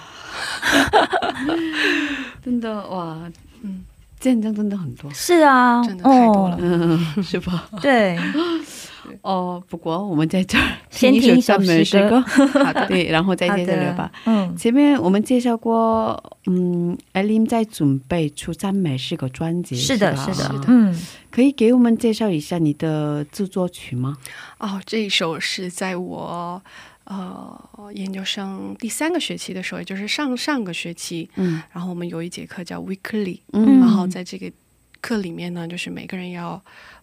[2.44, 3.18] 真的哇，
[3.62, 3.84] 嗯，
[4.20, 6.56] 见证真的很多，是啊，真的太多了。
[6.56, 6.58] 哦。
[6.60, 7.68] 嗯， 是吧？
[7.80, 8.16] 对，
[9.22, 12.20] 哦，不过我们在这儿先听一首诗歌。
[12.20, 12.20] 歌，
[12.64, 20.94] 好的，对，然后再接着聊吧。，嗯，前面我们介绍过，嗯，艾琳在准备出赞美诗歌专辑，是的，是的是的，嗯，
[21.30, 24.16] 可以给我们介绍一下你的制作曲吗？
[24.58, 26.62] 哦，这一首是在我
[27.04, 27.58] 呃
[27.94, 31.62] 研究生第三个学期的时候，也就是上上个学期，嗯。
[31.72, 33.80] 然后我们有一节课叫 Weekly，、嗯。
[33.80, 34.50] 然后在这个
[35.00, 36.62] 课里面呢，就是每个人要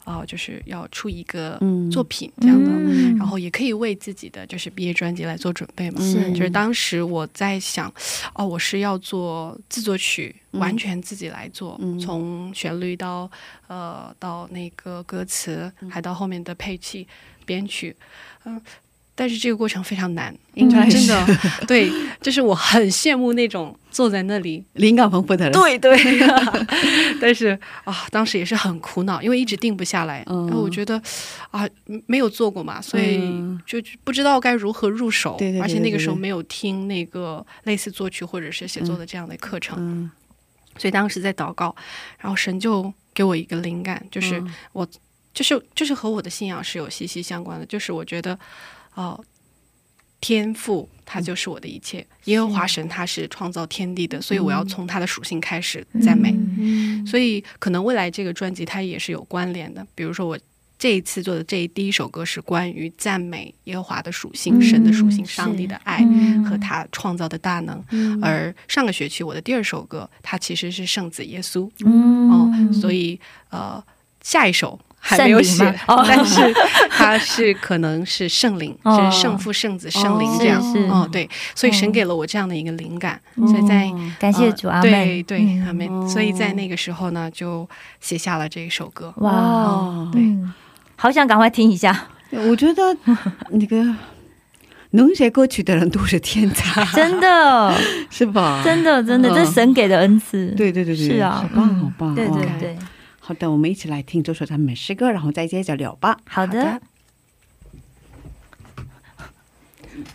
[0.09, 1.89] 呃就是要出一个嗯。
[1.91, 3.15] 作品这样的，嗯。
[3.17, 6.01] 然后也可以为自己的就是毕业专辑来做准备嘛。
[6.01, 6.49] 是就是。
[6.49, 7.93] 当时我在想，
[8.33, 10.59] 哦，我是要做自作曲，嗯。
[10.59, 11.99] 完全自己来做，嗯。
[11.99, 13.29] 从旋律到
[13.67, 15.89] 呃到那个歌词，嗯。
[15.89, 17.07] 还到后面的配器、
[17.45, 17.95] 编曲，
[18.45, 18.59] 嗯、
[19.19, 21.27] 但是这个过程非常难，应该真的。
[21.67, 24.63] 对，就是我很羡慕那种坐在那里。
[24.75, 25.99] 灵感丰富的人，对对，
[27.19, 27.47] 但是
[27.83, 30.23] 啊，当时也是很苦恼，因为一直定不下来。
[30.27, 30.47] 嗯。
[30.47, 30.95] 然后我觉得
[31.51, 31.67] 啊，
[32.05, 33.59] 没有做过嘛，所以嗯。
[33.65, 35.35] 就就不知道该如何入手。
[35.37, 40.09] 对对对而且那个时候没有听那个类似作曲或者是写作的这样的课程，嗯，
[40.77, 41.75] 所以当时在祷告，
[42.19, 44.87] 然后神就给我一个灵感，就是、我
[45.33, 48.37] 就是就是和我的信仰是有息息相关的，就是我觉得
[49.03, 49.23] 哦。
[50.21, 52.05] 天赋，它就是我的一切。
[52.25, 56.29] 耶和华神，他是创造天地的，所以我要从他的属性开始赞美。
[56.57, 59.87] 嗯所以可能未来这个专辑它也是有关联的。
[59.95, 60.37] 比如说我
[60.77, 67.81] 这一次做的这第一首歌是关于赞美耶和华的属性、嗯神的属性、上帝的爱嗯和他创造的大能。
[67.91, 71.71] 嗯而上个学期我的第二首歌，它其实是圣子耶稣。
[71.85, 73.17] 嗯哦，所以
[73.49, 73.81] 呃，
[74.21, 76.03] 下一首还没有写哦。
[76.07, 76.53] 但是
[76.91, 79.09] 他是可能是圣灵，哦。
[79.11, 80.61] 是圣父、圣子、圣灵这样。
[80.61, 80.87] 是是。
[80.89, 81.91] 哦，对，所以神哦。
[81.91, 85.23] 给了我这样的一个灵感，所以在感谢主，阿对。
[85.23, 85.65] 对嗯。
[85.65, 86.09] 阿门。
[86.09, 87.67] 所以在那个时候呢，就
[87.99, 89.13] 写下了这一首歌。
[89.17, 90.09] 哇，哦。
[90.11, 90.21] 对。
[90.21, 90.53] 嗯，
[90.95, 92.95] 好想赶快听一下，我觉得
[93.51, 93.83] 那个
[94.91, 97.75] 能写歌曲的人都是天才，真的，
[98.09, 98.61] 是吧？
[98.65, 99.33] 真的，真的，嗯。
[99.35, 100.47] 这是神给的恩赐。
[100.57, 101.41] 对对对对，是啊。
[101.43, 101.79] 好棒嗯。
[101.81, 102.77] 好棒，对对哇对，
[103.29, 106.19] 好的，我们一起来听这首赞美诗歌，然后再接着聊吧。
[106.25, 106.81] 好的好的。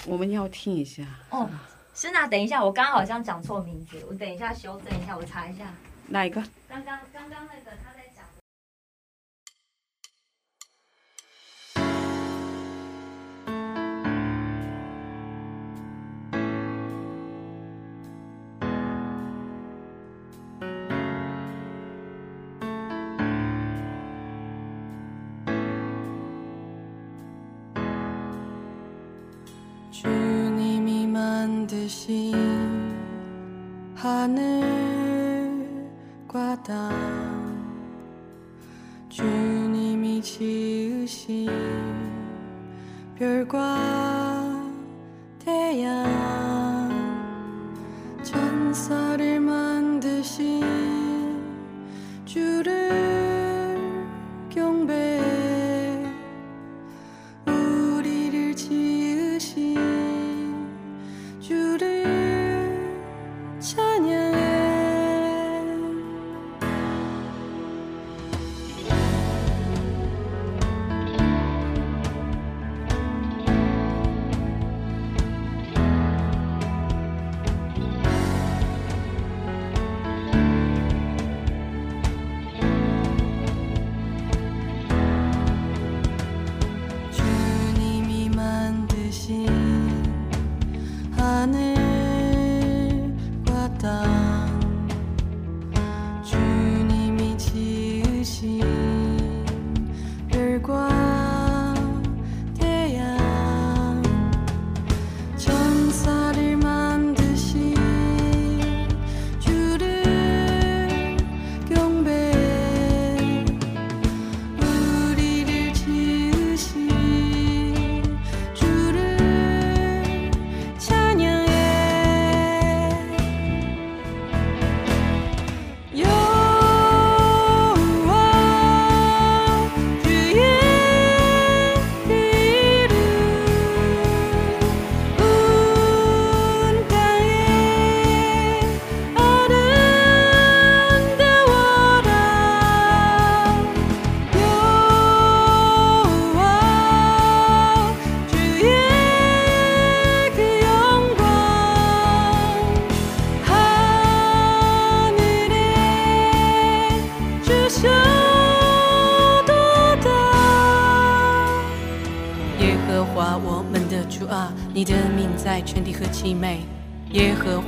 [0.05, 1.49] 我们要听一下，哦，
[1.95, 5.73] 是那等一下，我刚刚好像讲错名字，我等一下修正一下，我查一下。
[6.09, 6.43] 哪一个？
[6.69, 7.93] 刚刚刚刚那个他
[34.05, 34.84] 하늘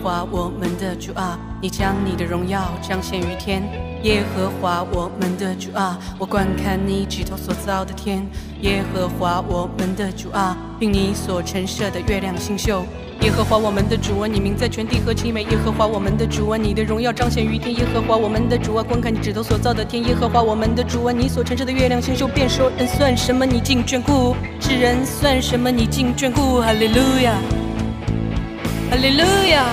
[0.07, 3.61] 华我们的主啊，你将你的荣耀彰显于天。
[4.05, 8.25] 耶和华我们的主啊，我观看你指头所造的天。
[8.61, 12.87] 耶和华我们的主啊，并你所陈设的月亮星宿。
[13.23, 15.43] 耶和华我们的主啊，你名在全地何其美！
[15.43, 17.75] 耶和华我们的主啊，你的荣耀彰显于天。
[17.75, 20.07] 耶和华我们的主啊，观看你指头所造的天。
[20.07, 23.45] 耶和华我们的主啊，你所陈设的月亮星宿，便说人算什么？
[23.45, 25.69] 你竟眷顾；世人算什么？
[25.69, 26.61] 你竟眷顾。
[26.61, 27.33] 哈利路亚，
[28.89, 29.65] 哈利路亚。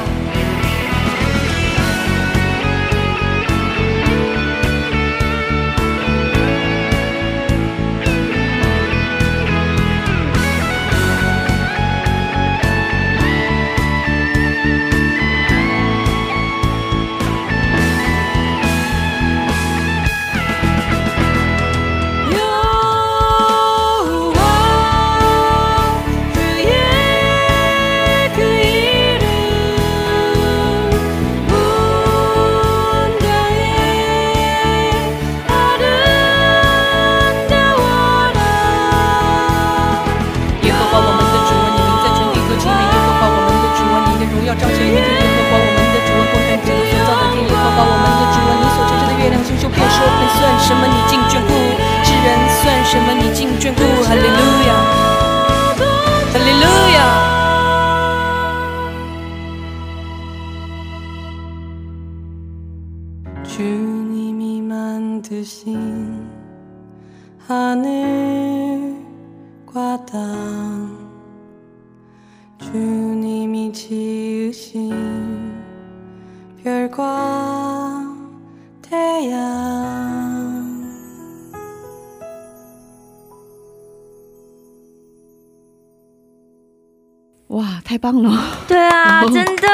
[87.93, 88.43] 太棒了！
[88.67, 89.67] 对啊，真的，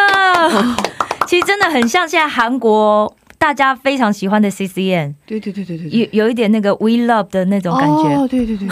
[1.26, 8.22] 其实真的很像现在韩国大家非常喜欢的 CCN，对对对对对有，有一点那个 We Love 的那种感觉。
[8.22, 8.67] 哦，对对对，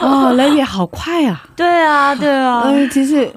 [0.00, 1.46] 哦，来也好快啊！
[1.54, 3.30] 对啊，对啊，呃，其实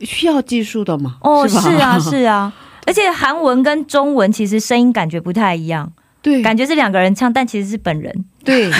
[0.00, 1.16] 需要技术的嘛。
[1.20, 2.50] 哦，是是啊， 是啊。
[2.86, 5.92] 而且韩文跟中文其实声音感觉不太一样，
[6.22, 8.24] 对，感觉是两个人唱，但其实是本人。
[8.42, 8.70] 对，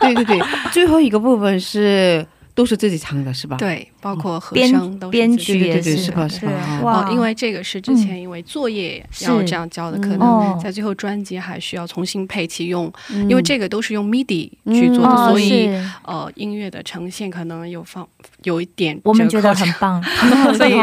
[0.00, 0.40] 对对对，
[0.72, 3.56] 最后一个部分是都是自己唱的，是吧？
[3.56, 6.28] 对，包括和声都是编自己对对对，剧也是是吧？
[6.28, 6.52] 是吧？
[6.80, 18.06] 哦哇哦，因为这个是之前因为作业要这样教的，可能在最后专辑还需要重新配齐用，嗯因为这个都是用 MIDI 去做的，哦，所以是呃音乐的呈现可能有放
[18.42, 20.02] 有一点我们觉得很棒。
[20.56, 20.72] 所以。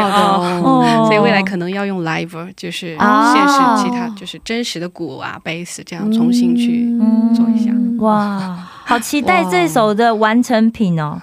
[1.10, 7.72] 所以未来可能要用 live，就是啊现实其他就是真实的鼓啊、贝斯这样重新去嗯做一下。
[7.98, 11.20] 哇，好期待这首的完成品哦！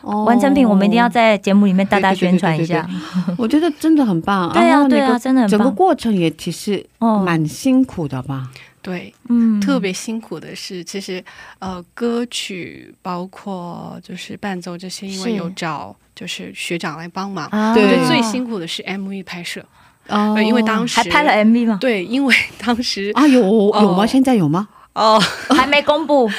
[0.00, 2.88] 哦完成品我们一定要在节目里面大大宣传一下。
[3.36, 4.50] 我觉得真的很棒。
[4.54, 5.70] 对啊，那个对啊，真的很整个。
[5.70, 8.48] 过程也其实哦，蛮辛苦的吧？
[8.80, 11.22] 对，嗯特别辛苦的是，其实
[11.58, 17.46] 呃歌曲包括就是伴奏这些，因为有找就是学长来帮忙。
[17.52, 19.62] 我觉得最辛苦的是 MV 拍摄，
[20.08, 21.76] 哦，因为当时还拍了 MV 吗？
[21.78, 24.02] 对，因为当时啊，有有吗？
[24.02, 24.66] 哦现在有吗？
[24.94, 25.20] 哦，
[25.54, 26.30] 还没公布。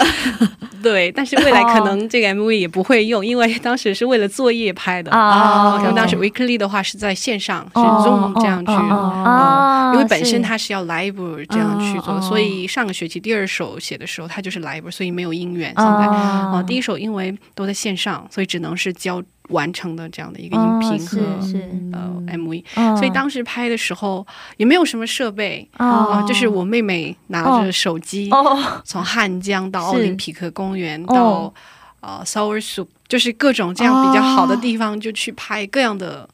[0.84, 5.12] 对，但是未来可能这个 MV 也不会用，因为当时是为了作业拍的。
[5.12, 8.72] 啊因为当时 Weekly 的话是在线上，是哦 Zoom 这样去，
[9.93, 10.52] 因为本身是。
[10.52, 15.68] 它是要 live 这样去做所以上个学期第二首写的时候，它就是 live，所以没有音源。
[15.78, 19.22] 现在哦哦，第一首因为都在线上，所以只能是交
[19.52, 22.64] 完成的这样的一个哦音频是和是，呃 MV。
[22.76, 22.97] 嗯。
[22.97, 24.26] 所以当时拍的时候
[24.58, 28.60] 也没有什么设备啊，哦就是我妹妹拿着手机哦。
[28.84, 31.14] 从汉江到奥林匹克公园哦。
[31.14, 31.54] 到
[32.02, 36.28] 呃 Sour Soup，就是各种这样比较好的地方，就去拍各样的。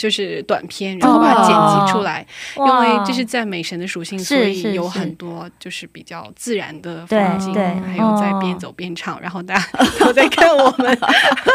[0.00, 1.54] 就是短片，然后把它剪
[1.86, 2.26] 辑出来，
[2.56, 7.66] 因为这是赞美神的属性，所以有很多就是比较自然的对风景，对。
[7.66, 8.38] 还有在哦。
[8.40, 9.62] 边走边唱，然后大家
[10.00, 10.98] 都在看我们，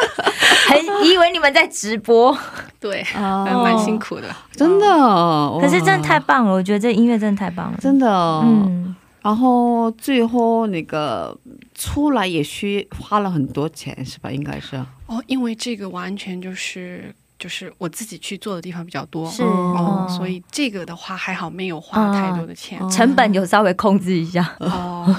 [0.67, 2.37] 还以为你们在直播，
[2.79, 3.43] 对，哦。
[3.43, 4.27] 还蛮辛苦的。
[4.51, 7.77] 真的，哇可是真的太棒了，我觉得这音乐真的太棒了。
[7.81, 8.07] 真的，
[8.43, 8.63] 嗯。
[8.67, 11.35] 嗯，然后最后那个
[11.73, 14.29] 出来也需花了很多钱，是吧？
[14.29, 14.77] 应该是。
[15.07, 17.11] 哦，因为这个完全就是
[17.45, 25.15] 就是我自己去做的地方比较多，是哦，哦所以这个的话还好没有花太多的钱嗯成本有稍微控制一下，哦。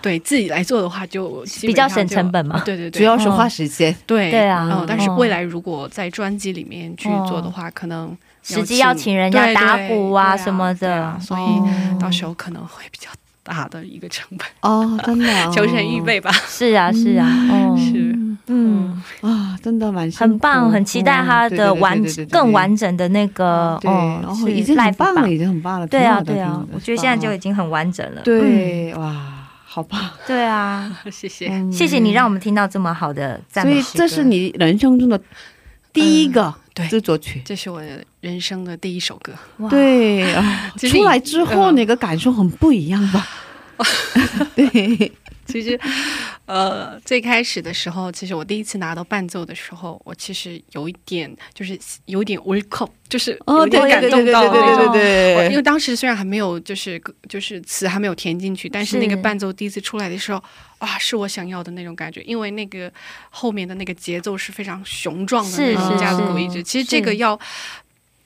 [0.00, 2.62] 对自己来做的话就 比较省成本嘛。
[2.64, 3.94] 对对对，主要是花时间。
[4.06, 13.10] 对对啊嗯，但是嗯未来如果在专辑里面去做的话，可能实际要请人家打鼓啊什么对的啊，所以哦到时候可能会比较
[13.48, 16.30] 大的一个成本，哦，真的、 哦，求神预备吧。
[16.46, 18.16] 是啊是啊，哦，是，
[18.48, 21.98] 嗯，啊，真的蛮很棒，很期待他的完
[22.30, 22.52] 更。
[22.58, 25.86] 完整的那个对，哦，然后是已经很棒了，已经很棒了。
[25.86, 28.20] 对啊对啊，我觉得现在就已经很完整了。
[28.22, 29.14] 嗯对哇，
[29.64, 30.00] 好棒！
[30.26, 31.48] 对啊， 谢谢。
[31.48, 33.82] 嗯谢谢你让我们听到这么好的赞所以美。
[33.94, 35.20] 这是你人生中的
[35.92, 36.52] 第一个
[36.82, 36.88] 对。
[36.88, 37.42] 制作曲。
[37.44, 37.82] 这是我
[38.20, 39.68] 人生的第一首歌，哇。
[39.70, 40.32] 对。
[40.32, 41.74] 啊， 出来之后嗯。
[41.74, 43.26] 那个感受很不一样吧？
[44.56, 45.12] 对，
[45.48, 45.80] 其实，
[46.44, 54.92] 呃，最开始的时候，其实我第一次拿到伴奏的时候，我其实有一点，就是有点 w 口，就是哦，有点感动到对对那种。
[54.92, 60.42] 对对对我因为当时虽然还没有，就是就是词还没有填进去，但是是那个伴奏第一次出来的时候，
[60.78, 62.20] 啊，是我想要的那种感觉。
[62.22, 62.92] 因为那个
[63.30, 67.38] 后面的那个节奏是非常雄壮的是那种是架子鼓一直，其实这个要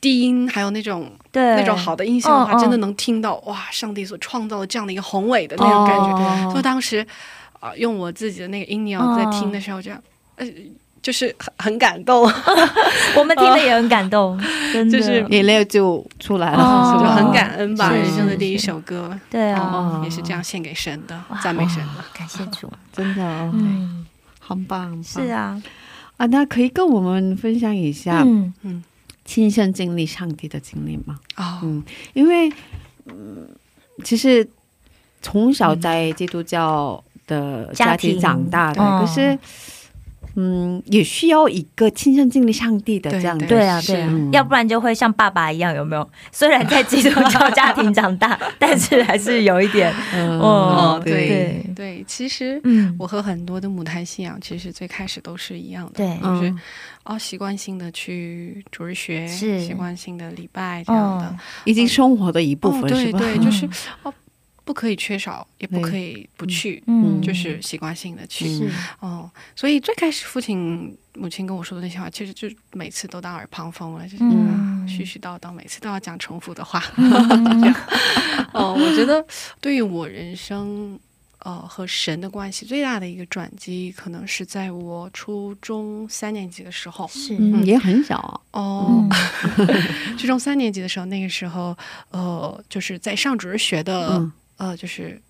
[0.02, 1.56] 低音还有那种对。
[1.56, 6.10] 那种好的音效的话，真的能听到哇，上帝所创造的这样的一个宏伟的那种感觉。
[6.10, 7.06] 哦所以当时
[7.60, 10.02] 啊、用我自己的那个音调在听的时候，这样
[10.34, 10.46] 呃，
[11.00, 12.22] 就是很很感动，
[13.16, 14.36] 我们听的也很感动，
[14.72, 14.98] 真的。
[14.98, 16.58] 就是眼泪就出来哦。
[16.58, 17.92] 了，就很感恩吧。
[17.92, 22.04] 人生的第一首歌，对啊，哦，也是这样献给神的，赞美神的。
[22.12, 22.68] 感谢主。
[22.92, 24.04] 真的哦，嗯，
[24.40, 25.04] 很棒，很棒。
[25.04, 25.62] 是啊，
[26.16, 28.52] 啊，那可以跟我们分享一下嗯。
[28.62, 28.82] 嗯，
[29.24, 31.18] 亲身经历上帝的经历吗？
[31.36, 31.82] 哦，嗯，
[32.14, 32.52] 因为
[33.06, 33.48] 嗯，
[34.04, 34.46] 其实
[35.20, 38.18] 从小在基督教的家庭。
[38.18, 39.38] 长大的，嗯可是
[40.34, 46.10] 嗯，也需要一个亲身经历上帝的这样的，对啊，是对啊嗯，要不然就会像爸爸一样，有没有？
[46.30, 51.12] 虽然在基督教家庭长大， 但是还是有一点，嗯对。
[51.28, 51.62] 对。
[51.74, 56.18] 对，其实嗯，我和很多的母胎信仰其实最开始都是一样的，对。
[56.22, 56.58] 就是嗯。
[57.04, 59.58] 哦习惯性的去主日学，是。
[59.60, 61.26] 习惯性的礼拜这样的。
[61.26, 63.18] 哦，已经生活的一部分、哦、是吧？
[63.18, 63.68] 对对，就是
[64.04, 64.14] 哦
[64.64, 67.20] 不可以缺少，也不可以不去，嗯。
[67.22, 68.46] 就是习惯性的去。
[68.46, 68.70] 是。
[69.00, 74.46] 哦，所以最开始父亲、母亲跟我说的那些话，其实就每次都当耳旁风了，就是、嗯。
[74.48, 76.82] 啊絮絮叨叨，每次都要讲重复的话。
[76.96, 77.74] 嗯。
[78.52, 79.24] 哦，我觉得
[79.60, 80.98] 对于我人生。
[81.44, 87.04] 呃，和神的关系最大的一个转机，可能是在我初中三年级的时候。
[87.08, 89.08] 是，嗯，也很小啊，哦。
[89.58, 89.68] 嗯，
[90.16, 91.76] 初中三年级的时候，那个时候，
[92.12, 95.20] 呃，就是在上主日学的，嗯呃，就是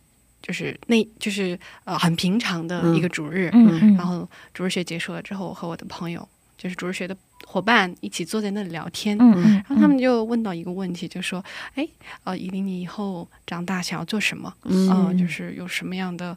[0.43, 7.17] 就是那就是呃很平常的一个主日，嗯嗯，然后主日学结束了之后，我和我的朋友，就是主日学的
[7.47, 11.45] 伙伴一起坐在那里聊天，嗯嗯，然后他们就问到一个问题，就说
[11.75, 11.87] ：“哎，
[12.25, 14.53] 呃，依琳，你以后长大想要做什么？
[14.65, 14.89] 嗯。
[14.89, 16.37] 呃，就是有什么样的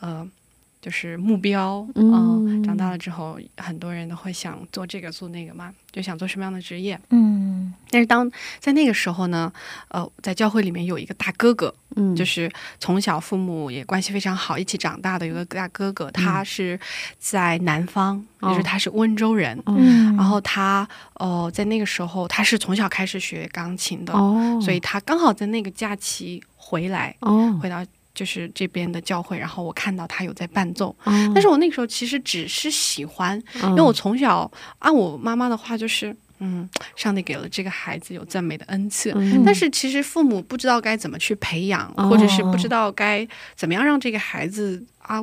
[0.00, 0.26] 呃，
[0.80, 1.86] 就是目标？
[1.94, 2.12] 嗯。
[2.12, 6.98] 呃长大了之后，很多人都会想做这个做那个嘛，就想做什么样的职业。
[7.10, 7.72] 嗯。
[7.90, 9.50] 但是当在那个时候呢，
[9.88, 16.78] 呃，在教会里面有一个大哥哥，嗯，就是从小父母也关系非常好，一起长大的有个大哥哥，他是
[17.18, 19.60] 在南方，哦就是他是温州人。
[19.66, 27.84] 嗯，然后他呃，在那个时候他是从小开始学钢琴的，哦，所以他刚好在那个假期回来，哦，回到
[28.18, 31.32] 就是这边的教会，然后我看到他有在伴奏，哦。
[31.32, 34.50] 但是我那个时候其实只是喜欢，因因为我从小
[34.80, 39.44] 按我妈妈的话就是，嗯，上帝给了这个孩子有赞美的恩赐，嗯。
[39.46, 45.22] 但是其实父母不知道该怎么去培养，哦或者是不知道该怎么样让这个孩子啊。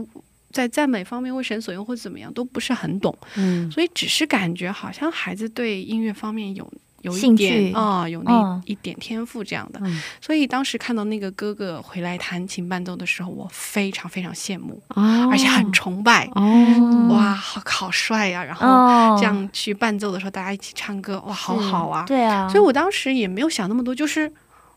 [0.52, 3.70] 在赞美方面为神所用，或者怎么样，都不是很懂，嗯。
[3.70, 6.72] 所以只是感觉好像孩子对音乐方面有
[7.06, 9.80] 有一点啊、有那嗯一点天赋这样的。
[9.84, 16.28] 嗯所以当时看到那个哥哥回来弹琴伴奏的时候，我非常非常羡慕，哦，而且很崇拜。
[16.34, 22.04] 哦，哇，好好帅呀、然后哦，这样去伴奏的时候，大家一起唱歌，哇，好好啊！
[22.08, 24.32] 对啊，所以我当时也没有想那么多，就是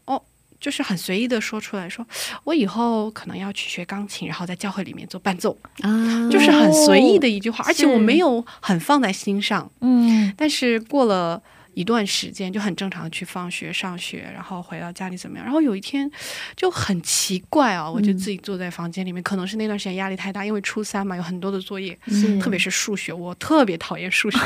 [0.05, 0.20] 哦，
[0.61, 2.07] 就是很随意的说出来说，
[2.45, 9.70] 我以后可能要去学钢琴，然后在教会里面做伴奏，啊，就是很随意的一句话，而且我没有很放在心上。
[9.81, 11.43] 嗯但是过了。
[11.79, 15.45] 一段时间就很正常的去放学、上学，然后回到家里怎么样？
[15.45, 16.11] 然后有一天
[16.57, 24.41] 就很奇怪啊，我就自己坐在房间里面，可能是那段时间压力太大，因为初三嘛，有很多的作业，是，特别是数学，我特别讨厌数学，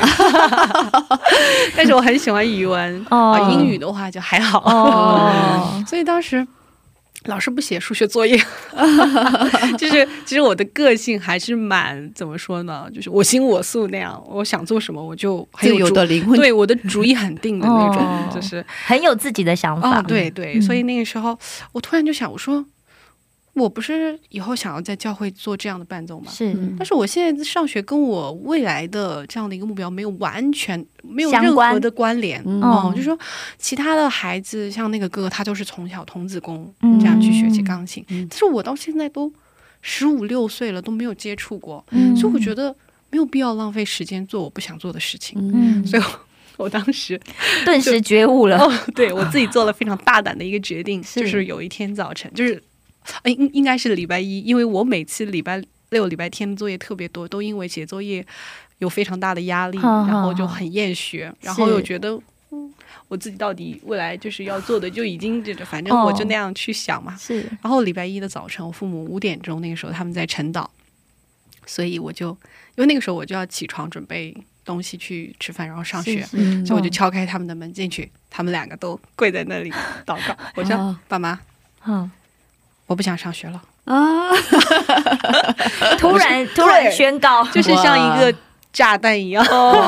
[1.75, 4.59] 但是我很喜欢语文，哦啊，英语的话就还好。
[4.59, 6.47] 哦， 所以当时
[7.25, 8.37] 老师不写数学作业，
[9.77, 18.29] 就是其实我的个性还是蛮怎么说呢，就是我行我素那样，我想做什么我就很自由主的灵魂，对我的主意很定的那种，哦。
[18.33, 18.63] 就是。
[18.85, 20.61] 很有自己的想法，哦，对对，嗯。
[20.61, 21.37] 所以那个时候
[21.71, 22.63] 我突然就想，我说
[23.53, 26.31] 我不是以后想要在教会做这样的伴奏吗？
[26.31, 26.53] 是。
[26.53, 26.75] 嗯。
[26.77, 32.41] 但是我现在上学跟我未来的这样的一个目标没有完全没有任何的关联。
[32.45, 32.61] 嗯。
[32.61, 33.17] 哦，嗯就是说，
[33.57, 36.99] 其他的孩子像那个哥哥，他就是从小童子功嗯。
[36.99, 38.27] 这样去学习钢琴，嗯。
[38.29, 39.31] 但是我到现在都
[39.81, 42.15] 十五六岁了都没有接触过，嗯。
[42.15, 42.75] 所以我觉得
[43.11, 45.37] 没有必要浪费时间做我不想做的事情。
[45.53, 46.03] 嗯，所以
[46.57, 47.19] 我 当时
[47.65, 51.19] 顿时觉悟了，哦，对我自己做了非常大胆的一个决定，是。
[51.19, 52.61] 就是有一天早晨，就是
[53.23, 58.25] 呃应应该是礼拜一，因为我每次礼拜六、礼拜天的作业特别多，都因为写作业
[58.79, 62.19] 有非常大的压力，好然后就很厌学，然后又觉得。
[62.55, 62.71] 嗯，
[63.07, 67.17] 我自己到底未来就是要做的，就已经这个，反正我就哦那样去想嘛。
[67.17, 70.67] 是然后礼拜一的早晨，我父母五点钟那个时候他们在晨祷，
[71.65, 72.29] 所以我就
[72.75, 79.71] 因为那个时候我就要起床准备东西去吃饭，然后上学，所以我就敲开他们的门进去，他们两个都跪在那里
[80.05, 80.37] 祷告。
[80.53, 81.39] 我说哦：“爸妈，
[81.87, 82.11] 嗯，
[82.93, 83.59] 我不想上学了。
[83.85, 84.29] 啊，
[85.97, 88.31] 突然 突然宣告，”就是像一个
[88.71, 89.43] 炸弹一样。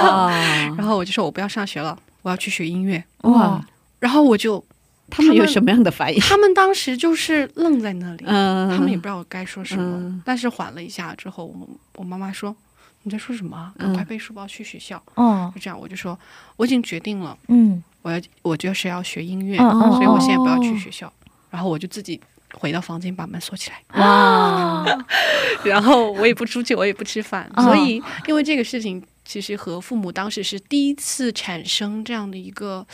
[0.76, 3.04] 然后我就说：“我不要上学了，我要去学音乐。
[3.22, 3.64] 哇，”
[4.00, 4.64] 然后我就，
[5.12, 6.20] 他们有什么样的反应？
[6.20, 9.98] 他们当时就是愣在那里，嗯，他们也不知道我该说什么。
[9.98, 12.56] 嗯但是缓了一下之后，我我妈妈说
[13.04, 13.72] ：“你在说什么啊？
[13.78, 15.00] 赶快背书包去学校。
[15.14, 16.18] 哦，就这样，我就说
[16.58, 21.12] ：“我已经决定了，嗯我要我就是要学音乐，所以我现在不要去学校。”
[21.52, 22.20] 然后我就自己
[22.60, 23.82] 回到房间把门锁起来。
[24.00, 24.86] 哇，
[25.64, 32.86] 然后我也不出去，我也不吃饭，哦所以因为这个事情，其实和父母当时是第一次产生这样的一个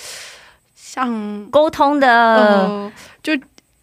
[0.75, 2.91] 像沟通的，呃，
[3.23, 3.33] 就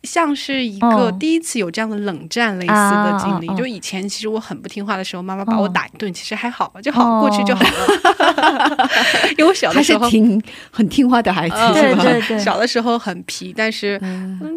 [0.09, 3.56] 像是一个嗯第一次有这样的冷战类似的经历。
[3.56, 8.88] 就以前其实我很不听话的时候，妈妈把我嗯打一顿，其实还好，就好、哦过去就好了。
[9.36, 10.09] 因为我小的时候。
[10.09, 11.56] 挺很听话的孩子？
[11.74, 12.38] 对对对。
[12.38, 14.00] 小的时候很皮，但是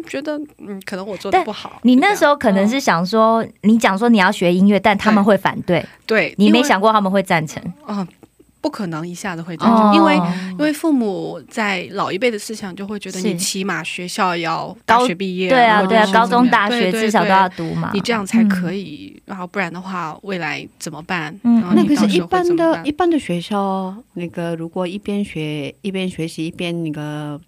[0.08, 1.78] 觉得嗯，可能我做的不好。
[1.82, 7.62] 你那时候可能嗯是想说，你讲说你要学音乐，但他们会反对，对，你没想过他们会赞成。
[7.86, 8.06] 嗯，
[8.62, 9.92] 不可能一下子会赞成，哦。
[9.94, 10.16] 因为
[10.52, 18.82] 因为父母在老一辈的思想就会觉得你起码学校要大学毕业，对啊，对啊，高中、大学至少都要读嘛，你这样才可以。
[18.82, 21.32] 以，然后不然的话，未来怎么办？
[21.44, 21.60] 嗯。
[21.60, 27.40] 然后那个是一般的，一般的学校，那个如果一边学一边学习一边那个，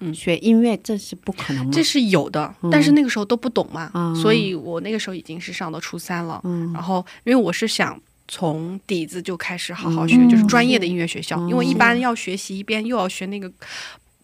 [0.00, 0.12] 嗯。
[0.14, 1.70] 学音乐，这是不可能吗？
[1.72, 2.70] 这是有的，嗯。
[2.70, 6.40] 但是那个时候都不懂嘛，嗯所以我那个时候已经是上到初三了。
[6.44, 6.72] 嗯。
[6.72, 13.50] 然后因为我是想从底子就开始好好学，嗯就是专业的音乐学校，嗯因为一般要学习一边又要学那个，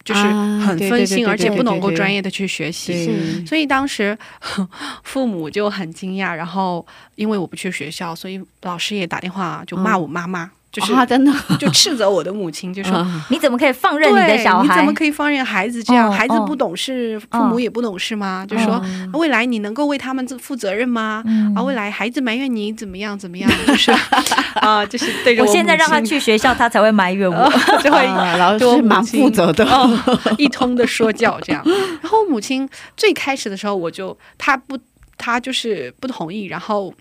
[0.03, 3.45] 就是啊很分心，而且不能够专业的去学习。
[3.45, 4.17] 所以当时
[5.03, 6.85] 父母就很惊讶，然后
[7.15, 12.95] 因为我不去学校，所以老师也打电话就骂我妈妈，就是、啊，真的， 就斥责我的母亲，就说。
[12.95, 14.63] 啊你怎么可以放任你的对，小孩？
[14.63, 16.07] 你怎么可以放任孩子这样？
[16.09, 18.45] 哦孩子哦不懂事，哦父母也不懂事吗？
[18.47, 21.23] 就说嗯未来你能够为他们自负责任吗？
[21.27, 23.91] 嗯啊，未来孩子埋怨你怎么样怎么样，就是
[24.61, 27.51] 啊，就是对着我我现在让他去学校，他才会埋怨我。
[27.83, 29.89] 就会啊老对我母师蛮负责的，哦，
[30.37, 31.61] 一通的说教这样。
[32.01, 34.77] 然后母亲最开始的时候，我就他不，
[35.17, 36.45] 他就是不同意。
[36.45, 36.93] 然后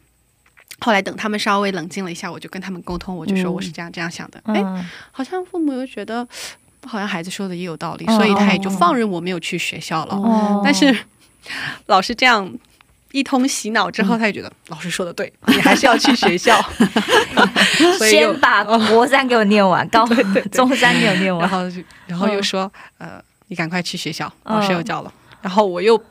[0.81, 4.41] 后来等他们稍微冷静了一下，我就跟他们沟通，我就说嗯我是这样这样想的。
[4.45, 6.26] 哎、嗯好像父母又觉得。
[6.87, 10.14] 好像孩子说的也有道理，哦所以他也就哦放任我没有去学校了。
[10.14, 10.97] 哦但是
[11.89, 12.51] 老师这样
[13.12, 16.59] 一通洗脑之后，他也觉得老师说的对， 你还是要去学校。
[18.09, 20.07] 先把国三给我念完，高
[20.51, 21.51] 中三给我念完然。
[21.51, 25.12] 后就然后又嗯说，呃，你赶快去学校，嗯老师又叫了，
[25.43, 26.03] 然后我又。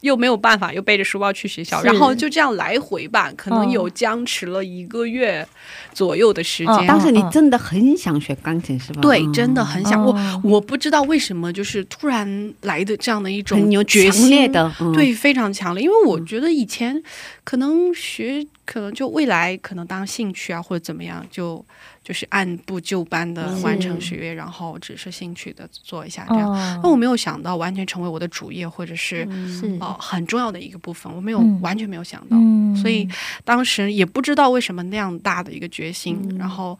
[0.00, 5.46] 又没有办法，又背着书包去学校，然后就这样来回吧，可能嗯有僵持了一个月
[5.92, 6.74] 左右的时间。
[6.74, 9.00] 嗯当时你真的很想学钢琴是吧？
[9.00, 15.84] 对，嗯真的很想、哦我，我不知道为什么，就是突然来的这样的一种很有强决心烈的，嗯，对，非常强烈。
[15.84, 17.00] 因为我觉得以前
[17.44, 21.64] 可能学，可能就未来可能当兴趣啊，或者怎么样，就
[22.10, 23.62] 就是按部就班的嗯。
[23.62, 26.50] 完成学业，然后只是兴趣的做一下这样。
[26.82, 29.78] 那、哦，我没有想到完全成为我的主业，或者是是。
[29.78, 31.60] 哦、很重要的一个部分，我没有、嗯。
[31.60, 32.36] 完全没有想到。
[32.36, 32.74] 嗯。
[32.74, 33.08] 所以
[33.44, 36.36] 当时也不知道为什么那样大的一个决心，嗯。
[36.36, 36.76] 然后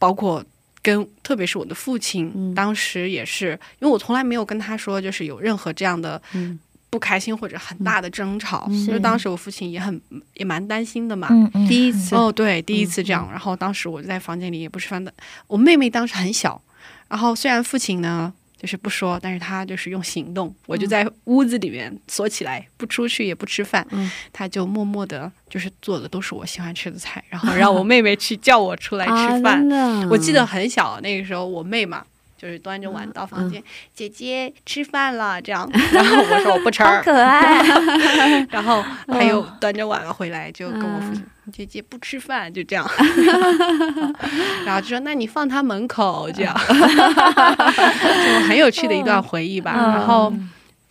[0.00, 0.44] 包括
[0.82, 2.52] 跟特别是我的父亲，嗯。
[2.52, 6.58] 当时也是因为我从来没有跟他说就是有任何这样的嗯
[6.96, 10.00] 不开心或者很大的争吵，因为当时我父亲也很
[10.32, 11.28] 也蛮担心的嘛。
[11.30, 13.28] 嗯嗯第一次哦，对，第一次这样。
[13.30, 15.12] 然后当时我就在房间里也不吃饭的，
[15.46, 16.58] 我妹妹当时很小，
[17.06, 29.62] 然后虽然父亲呢就是不说，但是他就是用行动，我就在屋子里面锁起来，不出去也不吃饭，嗯他就默默的，就是做的都是我喜欢吃的菜，然后 让我妹妹去叫我出来啊吃饭。
[30.08, 32.02] 我记得很小，那个时候我妹嘛。
[32.36, 33.62] 就是端着碗到房间，
[33.94, 37.62] 姐姐吃饭了，这样，然后我说我不吃，好可爱。
[38.50, 42.88] 然后他又端着碗回来，就跟我父亲：“姐姐不吃饭。”就这样，
[44.64, 49.72] 然后就说：“那你放他门口。”这样， 就很有趣的一段回忆吧。
[49.76, 50.32] 嗯然后，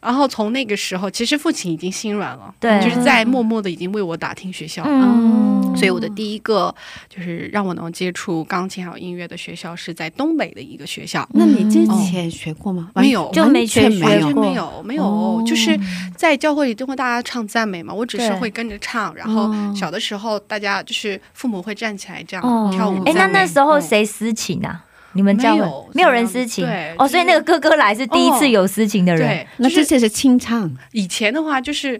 [0.05, 2.79] 然后从那个时候，其实父亲已经心软了，对。
[2.79, 4.83] 就是在默默的已经为我打听学校。
[4.85, 5.75] 嗯。
[5.75, 6.73] 所以我的第一个
[7.09, 12.91] 就是让我能接触钢琴还有音乐的学校是在东北的一个学校，那你之前学过吗？
[12.95, 14.43] 没有就没学完全没有学过。
[14.43, 15.43] 没有没有，哦。
[15.45, 15.77] 就是
[16.15, 22.71] 在教会里都会大家唱赞美嘛，我只是会跟着唱，然后哦小的时候大家就是父母会站起来这样、哦。
[22.71, 23.25] 跳舞哎，那。
[23.27, 23.81] 那时候嗯。
[23.81, 24.85] 谁私情啊？
[25.15, 29.27] 你们教会没有没有人私情对哦，所以那个哥哥来是第一次有私情的人。
[29.27, 31.99] 对，那就是这些是清唱，以前的话就是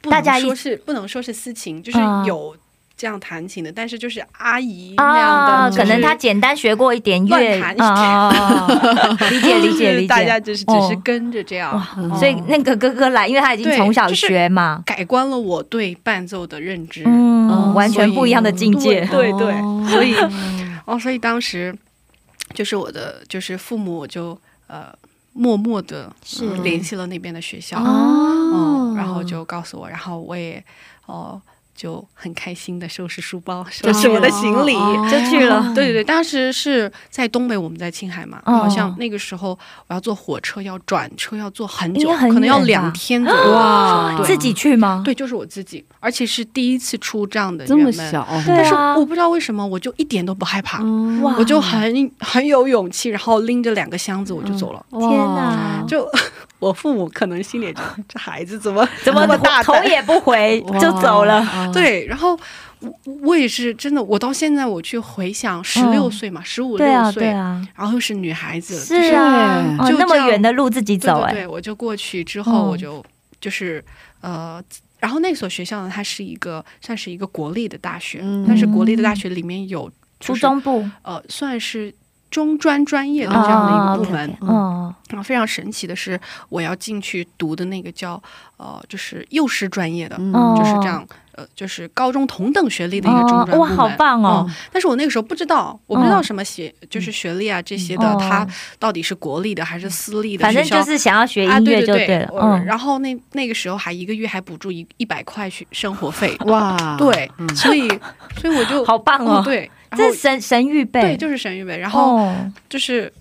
[0.00, 2.56] 大家说是不能说是私情，就是嗯有
[2.96, 10.46] 这样弹琴的，但是就是阿姨那样啊，的，就是可能他简单学过一点乐，乱弹一点啊啊理解理解理大家解。
[10.46, 11.86] 就是只是哦跟着这样。
[11.98, 19.04] 嗯所以那个哥哥来，因为他已经从小就是学嘛，改观了我对伴奏的认知，嗯，哦完全不一样的境界。
[19.06, 20.14] 对对对哦所以
[20.86, 21.74] 哦，所以当时
[22.54, 24.38] 就是我的，就是父母就
[24.68, 24.96] 呃
[25.32, 26.54] 默默的是。
[26.62, 28.30] 联系了那边的学校，哦。
[28.54, 30.62] 嗯，然后就告诉我，然后我也
[31.06, 31.40] 哦
[31.74, 34.74] 就很开心的收拾书包，收拾我的行李。
[34.74, 35.60] 哦就去了。
[35.74, 39.58] 对对对，当时是在东北，我们在青海嘛，哦好像那个时候
[39.88, 43.52] 我要坐火车，要转车，要坐很久，很可能要两天左右。
[43.52, 44.26] 哇对。
[44.26, 45.02] 自己去吗？
[45.04, 48.96] 对，就是我自己，而且是第一次出这样的这么远门，小，但是啊。
[48.96, 54.86] 我不知道为什么，我就一点都不害怕，嗯我就很很有勇气，然后拎着两个箱子我就走了。
[54.90, 55.08] 哇。
[55.08, 55.84] 天哪。
[55.86, 56.08] 就
[56.64, 61.44] 我父母可能心里就 这孩子怎么怎么这么大头也不回 就走了？
[61.72, 62.38] 对，然后
[62.80, 62.92] 我
[63.22, 72.68] 我也是真的，我到现在我去回想，十六岁嘛，十五六岁，然后又是女孩子，是啊，就那么远的路自己走，哎，对我就过去之后，嗯。
[72.70, 73.04] 我就、
[73.40, 73.84] 就是
[74.20, 74.62] 呃，
[74.98, 78.44] 然后那所学校呢，它是一个算是一个国立的大学，嗯。
[78.48, 80.88] 但是国立的大学里面有、就是、初中部。
[81.02, 81.94] 呃算是
[82.34, 84.36] 中专专业的这样的一个部门。
[84.40, 88.20] 嗯，然后非常神奇的是，我要进去读的那个叫
[88.56, 91.06] 呃，就是幼师专业的，嗯就是这样，
[91.36, 93.58] 呃，就是高中同等学历的一个中专部门。
[93.60, 94.48] 哇，好棒哦！
[94.72, 98.46] 但是我那个时候不知道，我不知道嗯什么学，就是学历啊这些的，哦它
[98.78, 100.76] 到底是国立的还是私立的反学校？
[100.76, 107.88] 正就是想要学啊，音乐对对就了，然后那那个时候还一个月还补助一一百块学生活费， 哇，对，嗯所以
[108.40, 113.12] 所以我就好棒哦嗯对，这是神神预备，对就是神预备，然后哦，就是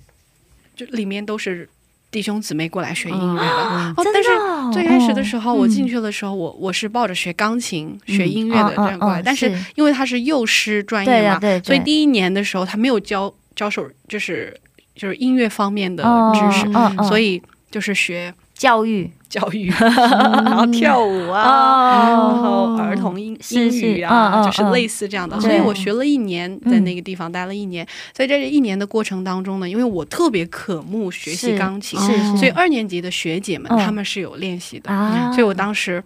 [0.75, 1.67] 就里面都是
[2.13, 4.29] 弟兄姊妹过来学音乐的，嗯哦，但是
[4.71, 9.65] 最开始的时候，嗯我进去的时候，我我是抱着学钢琴、学音乐的嗯这样过来，但是是。
[9.75, 14.55] 因为他是幼师专业嘛，所以第一年的时候他没有教教授，就是
[14.95, 17.41] 就是音乐方面的哦知识，所以
[17.71, 22.07] 就是学教育教育， 然后跳舞啊。
[22.07, 27.85] 然哦后儿童英英语啊，就是类似这样的，嗯所以我学了一年，在那个地方待了一年。
[28.11, 31.99] 在这一年的过程当中呢，因为我特别渴慕学习钢琴，
[32.37, 33.79] 所以二年级的学姐们嗯。
[33.83, 36.01] 她们是有练习的，啊，所以我当时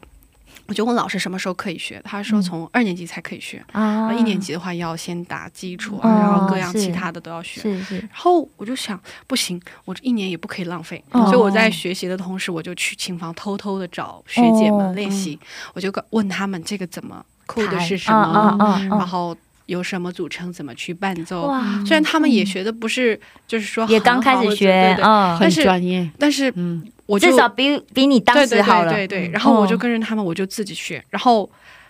[0.68, 2.42] 我就问老师什么时候可以学，他说嗯。
[2.42, 4.08] 从二年级才可以学，啊。
[4.08, 7.62] 然后一年级的话要先打基础然后各样其他的都要学。
[7.62, 7.98] 是是。
[7.98, 11.26] 然后我就想，不行，我这一年也不可以浪费，哦。
[11.26, 15.40] 所以我在学习的同时，我就去琴房偷偷的找学姐哦们练习，
[15.74, 21.48] 我就问他们这个怎么扣的是什啊么，啊啊啊然后由什么组成，怎么去伴奏。
[21.48, 25.04] 哇，虽然他们也学的不是，就是说也刚开始学对，对
[25.40, 31.04] 但是专业，但是嗯，我就至少比比你当时好了，对对对对，然后我就哦跟着他们，我就自己学。
[31.10, 31.50] 然后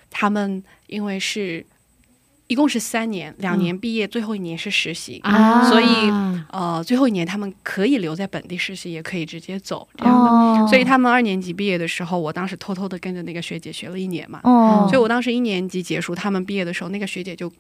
[0.10, 1.66] 他们因为是
[2.48, 5.20] 一共是三年，两年毕业，最后一年是实习。
[5.24, 5.86] 啊，所以
[6.50, 10.30] 呃，最后一年他们可以留在本地实习，也可以直接走这样的。
[10.30, 14.40] 哦，所以他们二年级毕业的时候，我当时偷偷的跟着那个学姐学了一年嘛。
[14.44, 17.52] 哦，所以我当时一年级结束，他们毕业的时候，那个学姐就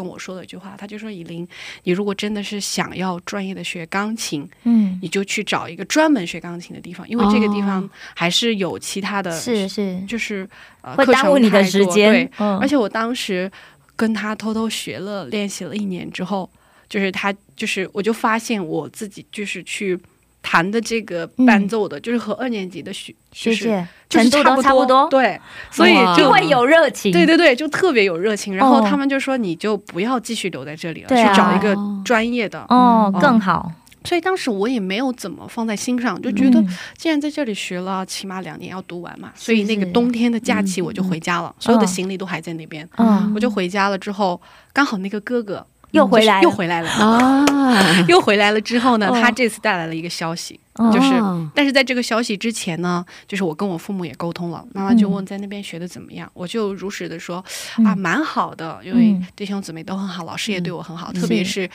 [0.00, 1.46] 跟我说了一句话，他就说：“以琳，
[1.84, 7.90] 你如果真的是想要专业的学钢琴，嗯，你就去找一个专门学钢琴的地方，因为这个地方哦。
[8.14, 10.00] 还是有其他的，是是。
[10.06, 10.48] 就是
[10.80, 12.58] 呃会耽误你的时间对，，嗯。
[12.58, 13.50] 而且我当时
[13.94, 16.48] 跟他偷偷学了练习了一年之后，
[16.88, 19.98] 就是他就是我就发现我自己就是去
[20.42, 28.54] 弹的这个伴奏的，就是和二年级的学就是学姐就是差不多差不多，对，所以就会有热情，对对对，就特别有热情。
[28.56, 28.86] 然后哦。
[28.90, 32.60] 他们就说你就不要继续留在这里了，去找一个哦专业的。
[32.68, 33.70] 哦嗯，更好，
[34.04, 36.68] 所以当时我也没有怎么放在心上，就觉得嗯。
[36.96, 39.30] 既然在这里学了，起码两年要读完嘛。
[39.36, 42.88] 所以那个冬天的假期我就回家了，所有的行李都还在那边。
[42.96, 44.40] 嗯，我就回家了之后，
[44.72, 49.20] 刚好那个哥哥又回来了就是又回来了，啊， 又回来了之后呢，哦。
[49.20, 51.48] 他这次带来了一个消息，哦就是哦。
[51.54, 57.44] 但是在这个消息之前呢，就是我跟我父母也沟通了，妈妈就问在那边学的怎么样，我就如实的说
[57.78, 59.26] 嗯啊，蛮好的，因为嗯。
[59.34, 61.68] 弟兄姊妹都很好，老师也对我很好，嗯特别是。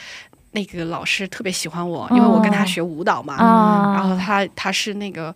[0.52, 5.34] 那个老师特别喜欢我，因为我跟他学舞蹈嘛，啊，然后他他是那个。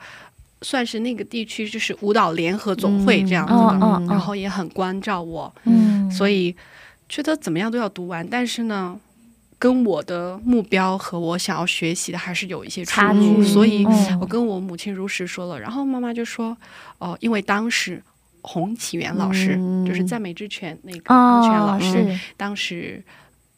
[0.63, 6.55] 算是那个地区就是舞蹈联合总会嗯这样子的，然后也很关照我，嗯，所以
[7.11, 8.97] 觉得怎么样都要读完，但是呢，
[9.59, 14.19] 跟我的目标和我想要学习的还是有一些出差入，距，所以嗯。
[14.21, 16.57] 我跟我母亲如实说了，然后妈妈就说，
[16.99, 18.01] 哦、因为当时
[18.43, 19.85] 洪启元老师、嗯。
[19.85, 22.21] 就是赞美之泉那个洪启元老哦师，是。
[22.37, 23.03] 当时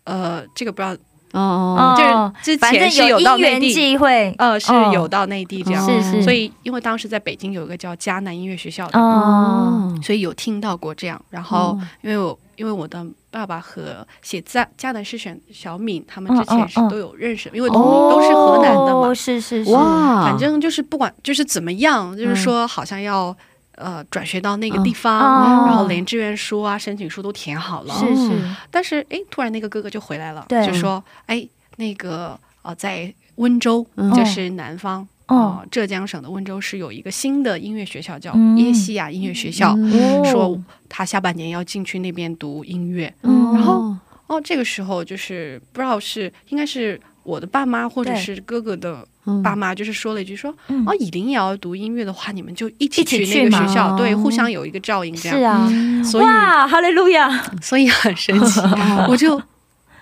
[0.05, 0.95] 呃，这个不知道，
[1.33, 4.91] 哦哦，就是之前是有到内地，际会，呃，是哦。
[4.93, 22.37] 有到内地这样，是是，所以因为当时在北京有一个叫迦南音乐学校的，哦，所以有听到过这样，然后因为我因为我的爸爸和写迦迦南诗选小敏他们之前是都有认识，因为同名都是河南的嘛哦，是是是，反正就是不管就是怎么样，就是嗯。
[22.37, 23.37] 说好像要
[23.75, 28.31] 呃转学到那个地方，哦然后连志愿书啊、申请书都填好了，是是，
[28.71, 31.45] 但是哎，突然那个哥哥就回来了，对就说哎
[31.79, 34.13] 那个呃在温州，嗯。
[34.13, 35.09] 就是南方。
[35.29, 35.61] 哦。
[35.61, 38.57] 呃，浙江省的温州市有一个新的音乐学校，叫嗯。
[38.59, 39.75] 耶西亚音乐学校。
[39.75, 43.13] 哦说他下半年要进去那边读音乐。
[43.23, 43.95] 嗯然后
[44.27, 49.43] 哦，这个时候就是不知道是应该是我的爸妈或者是哥哥的嗯。
[49.43, 55.61] 爸妈，就是说了一句说，嗯哦，以琳也要读音乐的话，你们就一起去那个学校，对，哦互相有一个照应这是样。
[55.61, 57.31] 啊，所以哇，哈利路亚，
[57.63, 58.61] 所以很神奇，
[59.09, 59.41] 我就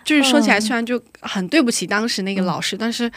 [0.05, 0.61] 就是说起来，嗯。
[0.61, 3.11] 虽然就很对不起当时那个老师，但是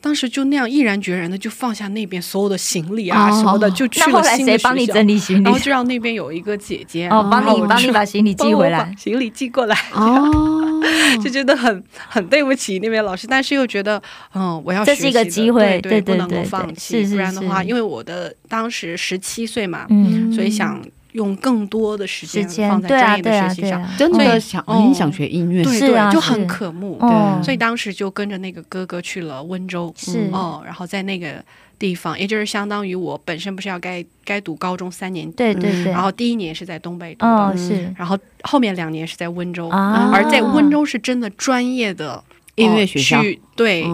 [0.00, 5.44] 当时就那样毅然决然的就放下那边所有的行李啊哦什么的，就去了新的学来谁帮你校整理行李？
[5.44, 5.58] 然后？
[5.58, 8.92] 就让那边有一个姐姐，哦，帮你帮你然后我就把行李寄回来。
[8.98, 10.80] 行李寄过来，哦，
[11.22, 14.02] 就觉得很很对不起那边老师，但是又觉得，
[14.34, 20.82] 嗯，我要这是一个学习的机会对对对不能够放弃，是是不然的话，因为我的当时十七岁嘛，嗯，所以想
[21.12, 25.80] 用更多的时间放在专业的学习上，真所以的想哦很想学音乐，对
[26.12, 27.40] 就很是渴慕，哦。
[27.42, 30.28] 所以当时就跟着那个哥哥去了温州，是。
[30.32, 31.42] 哦，然后在那个
[31.78, 37.92] 地方，也就是相当于我本身不是要该该读高中三年，对对对，然后第一年是在东北读的，哦是。
[37.96, 42.22] 然后后面两年是在温州，啊，而在温州是真的专业的
[42.60, 43.22] 音乐哦学校。
[43.22, 43.84] 去对。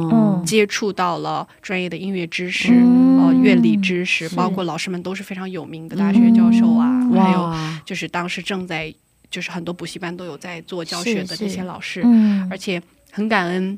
[0.45, 3.19] 接触到了专业的音乐知识，嗯。
[3.19, 7.13] 呃，乐理知识，包括老师们都是非常有名的大学教授啊，嗯。
[7.13, 7.53] 还有，
[7.85, 8.95] 就是当时正在，
[9.29, 12.47] 就是很多补习班都有在做教学的这些老师，嗯。
[12.49, 13.77] 而且很感恩，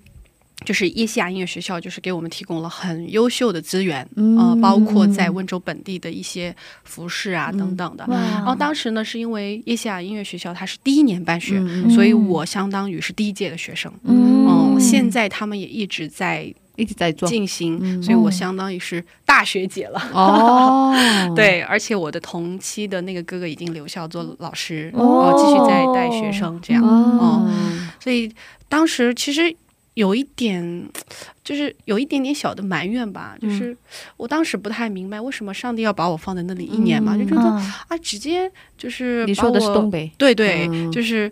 [0.68, 6.54] 就是耶西亚音乐学校，就是给我们提供了很优秀的资源，嗯呃，包括在温州本地的一些
[6.84, 8.04] 服饰啊、等等的。
[8.06, 13.90] 然后当时呢，是因为耶西亚音乐学校它是第一年办学，嗯所以我相当于是第一届的学生。
[14.02, 19.98] 嗯嗯，现在他们也一直在一直在做进行，嗯所以我相当于是大学姐了。
[20.12, 20.94] 哦，
[21.34, 26.84] 对，而且我的同期的那个哥哥已经留校做老师，哦然后继续在带学生这样。
[26.84, 27.50] 哦，
[27.98, 28.30] 所以
[28.68, 29.56] 当时其实
[29.98, 30.88] 有一点，
[31.42, 33.50] 就是有一点点小的埋怨吧，嗯。
[33.50, 33.76] 就是
[34.16, 37.72] 我当时不太明白为什么上帝要把我放在那里一年嘛，嗯就觉得嗯。
[37.88, 40.92] 啊，直接就是你说的是东北，对对，嗯。
[40.92, 41.30] 就是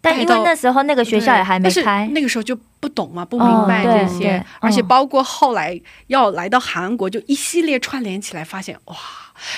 [0.00, 8.96] 但因为那时候那个学校也还没但是开，那个时候就不懂嘛，不哦明白这些，对而且嗯包括后来要来到韩国，就一系列串联起来，发现哇，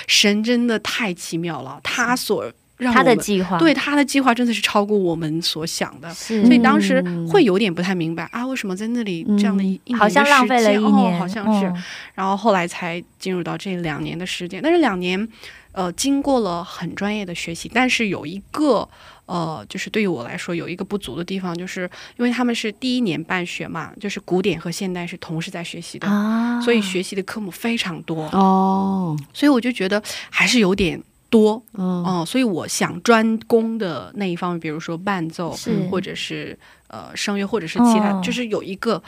[0.07, 2.51] 神真的太奇妙了，他所
[2.81, 3.59] 让他的计划。
[3.59, 6.13] 对他的计划真的是超过我们所想的。
[6.13, 7.21] 所以当时嗯。
[7.29, 11.67] 会有点不太明白啊，为什么在那里这样的一、一年的好像浪费了一时间年，哦，好像是。
[11.67, 11.83] 嗯
[12.15, 15.29] 然后后来才进入到这两年的时间，但是两年，
[15.73, 18.87] 呃，经过了很专业的学习，但是有一个
[19.27, 31.01] 呃，就是对于我来说有一个不足的地方，就是因为他们是第一年办学嘛，就是古典和现代是同时在学习的，啊，所以学习的科目非常多，哦，所以我就觉得还是有点
[31.31, 35.57] 多嗯哦、所以我想专攻的那一方面，比如说伴奏，
[35.89, 36.59] 或者是
[36.89, 38.21] 呃声乐，或者是其他，哦。
[38.23, 39.01] 就是有一个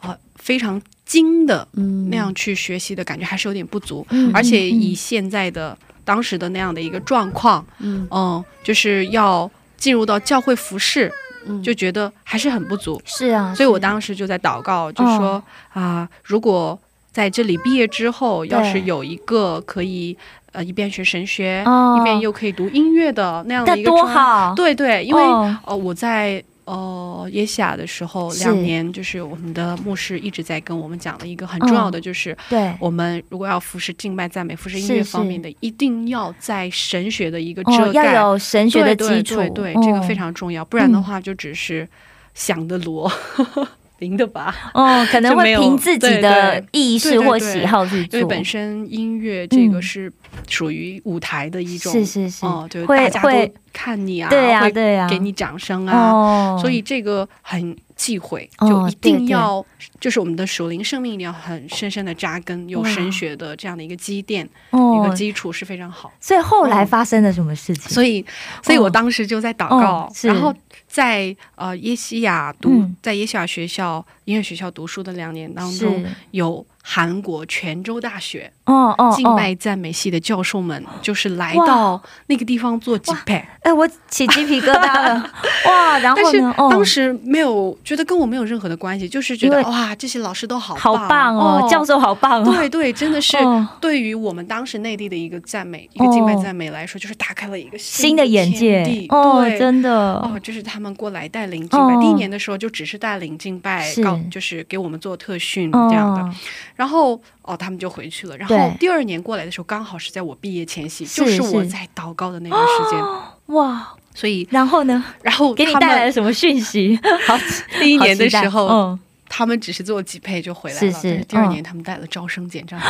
[0.00, 2.08] 呃非常精的嗯。
[2.08, 8.08] 那样去学习的感觉还是有点不足，嗯而且嗯以现在的当时的那样的一个状况，嗯。
[8.10, 11.12] 嗯，就是要进入到教会服饰，
[11.46, 11.62] 嗯。
[11.62, 15.42] 就觉得还是很不足，是啊，所以我当时就在祷告，就说
[15.74, 16.78] 啊、如果
[17.12, 20.16] 在这里毕业之后，要是有一个可以
[20.56, 41.86] 呃一边学神学，哦一边又可以读音乐的那样的一个专好，对对，因为哦呃我在呃耶西亚的时候两年，就是我们的牧师一直在跟我们讲的一个很重要的，就是对，我们如果要服侍敬拜、赞美、服侍音乐方面的，一定要在神学的一个哦遮，盖，要有神学的对对基础，对对，这个非哦常重要，不然的话就只是
[42.34, 43.08] 想的罗。
[43.98, 47.28] 灵的吧，哦，可能会凭自己对的意识对对对。
[47.28, 49.82] 或喜好去做，因为本身音乐这个嗯。
[49.82, 50.12] 是
[50.48, 59.64] 属于舞台的一种，是是是，哦，就是会大家会都看你啊，对呀会对呀，给你掌声啊，哦，所以这个很忌讳，哦就一对对定要，
[59.98, 66.12] 就是我们的属灵生命一定要很深深的扎根，有神学的这样的一个积淀，一哦个，基础是非常好。
[66.20, 67.90] 所以后来哦发生了什么事情？
[67.90, 68.24] 所以，
[68.62, 68.90] 所以我哦。
[68.90, 70.54] 当时就在祷告然后
[70.96, 72.96] 在呃耶西亚读，嗯。
[73.02, 83.58] 在耶西亚学校音乐学校读书的两年当中，有韩国泉州大学哦哦，敬哦拜赞美系的教授们，就是来到那个地方做敬拜。
[83.62, 85.30] 哎，我起鸡皮疙瘩了，
[85.66, 85.98] 哇！
[85.98, 86.54] 然但是后呢？
[86.58, 101.94] 哦当时没有觉得跟我没有任何的关系，就是觉得哇，这些老师都好好棒哦，教授好棒哦，对对，真的是哦对于我们当时内地的一个赞美、一个敬拜赞美来说，就是打开了一个新的的眼界哦，对真的哦，就是他们过来带领敬拜。
[101.94, 106.20] 哦第一年的时候就只是带领敬拜，是告就是给我们做特训这样的。
[106.20, 106.34] 哦
[106.76, 108.36] 然后哦，他们就回去了。
[108.36, 113.02] 然后对第二年过来的时候，刚好是在我毕业前夕，就是我在祷告的那段时间。
[113.56, 113.88] 哇！
[114.14, 115.04] 所以，然后呢？
[115.22, 116.98] 然后给你带来了什么讯息？
[117.28, 117.38] 好，
[117.78, 118.98] 第一年的时候，嗯，
[119.28, 120.80] 他们只是做几配就回来了。
[120.80, 122.80] 是是第二嗯年他们带了招生简章。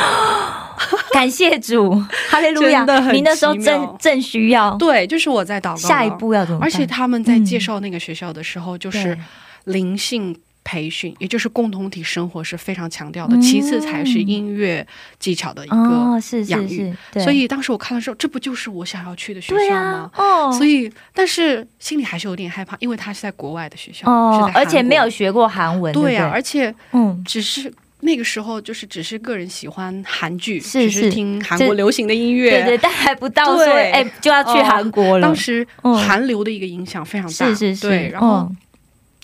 [1.11, 1.91] 感谢主，
[2.29, 5.75] 哈利路亚您那时候正正需要，对，就是我在祷告。
[5.75, 6.67] 下一步要怎么办？
[6.67, 9.17] 而且他们在介嗯绍那个学校的时候，就是
[9.65, 10.33] 灵性
[10.67, 14.85] 培训，也就是共同体生活是非常强调的，嗯其次才是音乐
[15.17, 16.67] 技巧的一哦，个是养育。
[16.67, 17.23] 是是，对。
[17.23, 33.91] 所以当时我看的时候，这不就是我想要去的学校吗？，哦，所以，但是心里还是有点害怕，因为他是在国外的学校，是在，哦而且没有学过韩文，对呀、呀，而且嗯，只是那个时候就是只是个人喜欢韩剧，是只是是听韩国流行的音乐，对对，但还不到说对。
[33.91, 35.25] 哎就要去哦韩国了。
[35.25, 35.95] 当时嗯。
[35.95, 38.09] 韩流的一个影响非常大，是是是，对。
[38.09, 38.57] 然后嗯。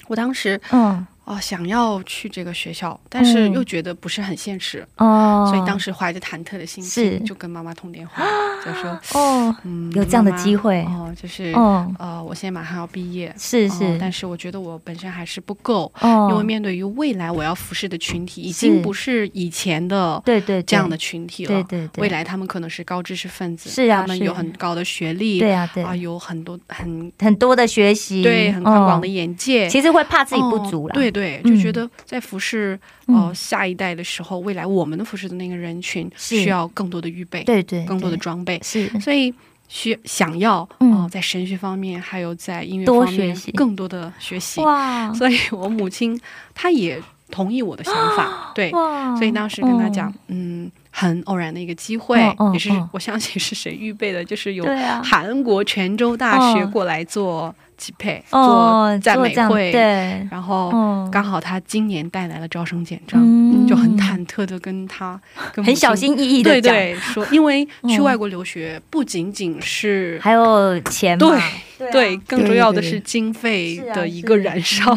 [0.08, 8.24] 我当时嗯哦想要去这个学校，但是嗯又觉得不是很现实，哦，所以当时怀着忐忑的心情就跟妈妈通电话，
[8.66, 13.34] 就说哦嗯有这样的机会哦，就是哦呃我现在马上要毕业。
[13.38, 21.50] 是是哦，但是我觉得我本身还是不够，哦因为面对于未来我要服侍的群体，已经不是以前的对对对这样的群体了。
[21.50, 29.70] 对对对未来他们可能是高知识分子，是啊他们有很高的学历，对啊对啊，有很多很很多的学习，对很宽广的嗯眼界。
[29.70, 30.94] 其实会怕自己不足了。
[30.94, 33.16] 哦对对，嗯就觉得在服侍嗯。
[33.16, 38.88] 呃下一代的时候，未来我们的服侍的那个人群需要更多的预备，对对，更多的装备，是。
[39.00, 39.34] 所以
[39.68, 40.92] 需想要嗯。
[40.94, 44.62] 哦，在神学方面还有在音乐方面更多的学习。
[44.62, 45.14] 哇。
[45.14, 46.20] 所以我母亲
[46.56, 48.72] 她也同意我的想法，对，
[49.18, 52.20] 所以当时跟她讲，嗯，很偶然的一个机会，
[52.54, 52.90] 也是嗯。
[52.92, 54.66] 我相信是谁预备的，就是有
[55.04, 56.72] 韩国泉州大学嗯。
[56.72, 57.54] 过来做
[57.88, 61.10] 匹配、哦做赞美会，对，然后嗯。
[61.12, 63.68] 刚好他今年带来了招生简章，嗯。
[63.68, 65.20] 就很忐忑的跟他
[65.54, 71.52] 跟母很小心翼翼的讲，对对说，因为去嗯外国留学不仅仅是还有钱嘛，对啊。
[71.92, 74.94] 对，更重要的是经费的一个燃烧。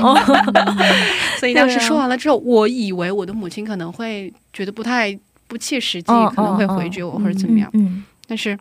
[1.38, 5.16] 所以当时说完了之后，我以为我的母亲可能会觉得不太
[5.48, 7.68] 不切实际，嗯可能会嗯回绝我或者怎么样。
[7.72, 8.56] 嗯，但是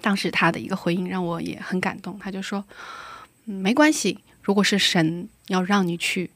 [0.00, 3.09] 当时他的一个回应让我也很感动，他就说：“嗯，
[3.50, 6.30] 没关系，如果是神要让你去，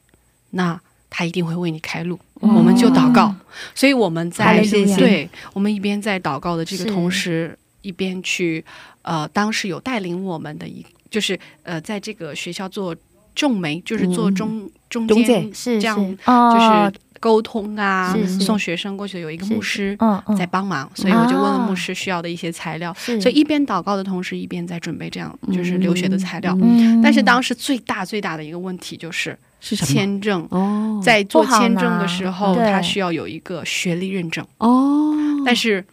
[0.51, 2.19] 那他一定会为你开路。
[2.41, 3.33] 我们就祷告。
[3.73, 4.61] 所以我们在
[4.97, 8.63] 对我们一边在祷告的这个同时，一边去
[9.01, 12.95] 呃，当时有带领我们的一就是呃，在这个学校做
[13.33, 19.97] 仲媒，就是做中、中中间是这样就是沟通啊，送学生过去有一个牧师
[20.37, 21.67] 在帮忙，所以我就问了啊。
[21.67, 23.19] 牧师需要的一些材料，是。
[23.19, 26.55] 所以一边祷告的同时，一边在准备这样就是留学的材料。
[26.61, 27.01] 嗯。
[27.01, 29.75] 但是当时最大最大的一个问题就是是？
[29.75, 32.71] 签证，哦，在做签证的时候，对。
[32.71, 35.83] 它需要有一个学历认证，哦，但是。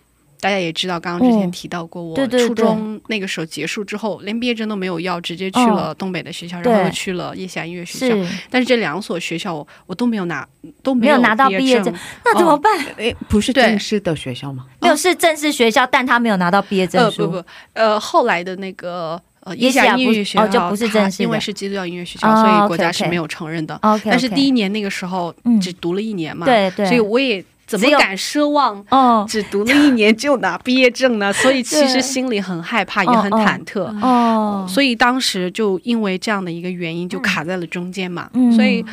[0.43, 8.30] 大家也知道，刚刚之前嗯提到过，我初中那个时候结束之后，连毕业证都没有要，直接去哦了东北的学校，然后又去了叶霞音乐学校。
[8.51, 10.45] 但是这两所学校我我都没有拿，
[10.82, 11.95] 都没有拿到毕业证。
[12.24, 12.84] 那怎么办？
[12.99, 14.66] 哎，不是正式的学校吗？
[14.80, 17.22] 没有是正式学校，但他没有拿到毕业证书。
[17.22, 23.78] 呃不不呃后来的那个呃叶霞叶霞不音乐学校，哦就不是正式因为是基督教音乐学校，哦所以国家是没有承认的。
[24.05, 27.45] 但是第一年那个时候嗯只读了一年嘛，对对，所以我也
[27.79, 31.33] 怎么敢奢望哦只读了一年就拿毕业证呢？
[31.35, 33.83] 所以其实心里很害怕，也哦很哦忐忑。
[34.01, 38.29] 哦，所以当时就因为这样的一个原因，就卡在了中间嘛。
[38.35, 38.85] 嗯所以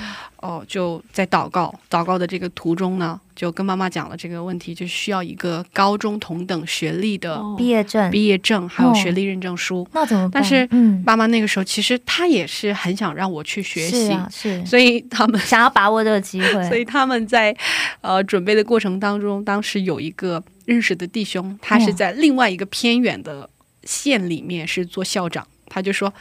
[0.42, 9.88] 哦，就在祷告祷告的这个途中呢，就跟妈妈讲了这个问题，就需要一个高中同等学历的哦毕业证，毕业证，还有哦学历认证书。
[9.94, 10.42] 那怎么办？
[10.42, 17.56] 但是嗯，妈妈那个时候其实她也是很想让我去学习，是啊是，所以他们 想要把握这个机会， 所以他们在
[18.02, 23.50] 呃准备的过程当中，当时有一个认识的弟兄，他是嗯在另外一个偏远的
[23.84, 26.14] 县里面是做校长，他就说。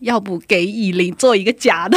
[0.00, 1.96] 要不给以琳做一个假的？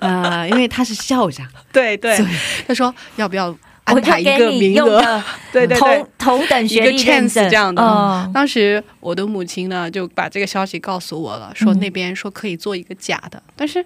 [0.06, 2.18] 呃，因为他是校长，对 对，
[2.66, 5.22] 他说要不要安排一个名额？
[5.52, 5.78] 对对 对。
[5.78, 6.98] 同，同等学历
[7.28, 7.82] 这样的。
[7.82, 8.30] 嗯。
[8.32, 13.84] 当时我的母亲呢就把这个消息告诉我了，说嗯那边说可以做一个假的，但是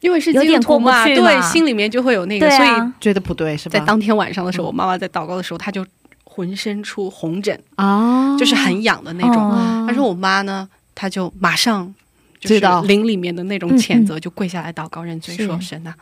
[0.00, 3.78] 因为是有基督徒点过不嘛，对，心里面就会有那个，对所以啊，觉得不对是吧？
[3.78, 4.68] 在当天晚上的时候，嗯。
[4.68, 5.86] 我妈妈在祷告的时候，她就
[6.24, 9.36] 浑身出红疹，啊，就是很痒的那种。
[9.36, 9.84] 哦。
[9.86, 11.94] 她说我妈呢，她就马上
[12.42, 12.82] 就是知道。
[12.82, 15.94] 灵里面的那种嗯谴责，就跪下来祷告认罪，说神呐、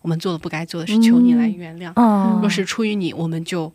[0.00, 1.92] 我们做了不该做的事，求你来原谅。
[1.96, 3.72] 哦，若是出于你，我们就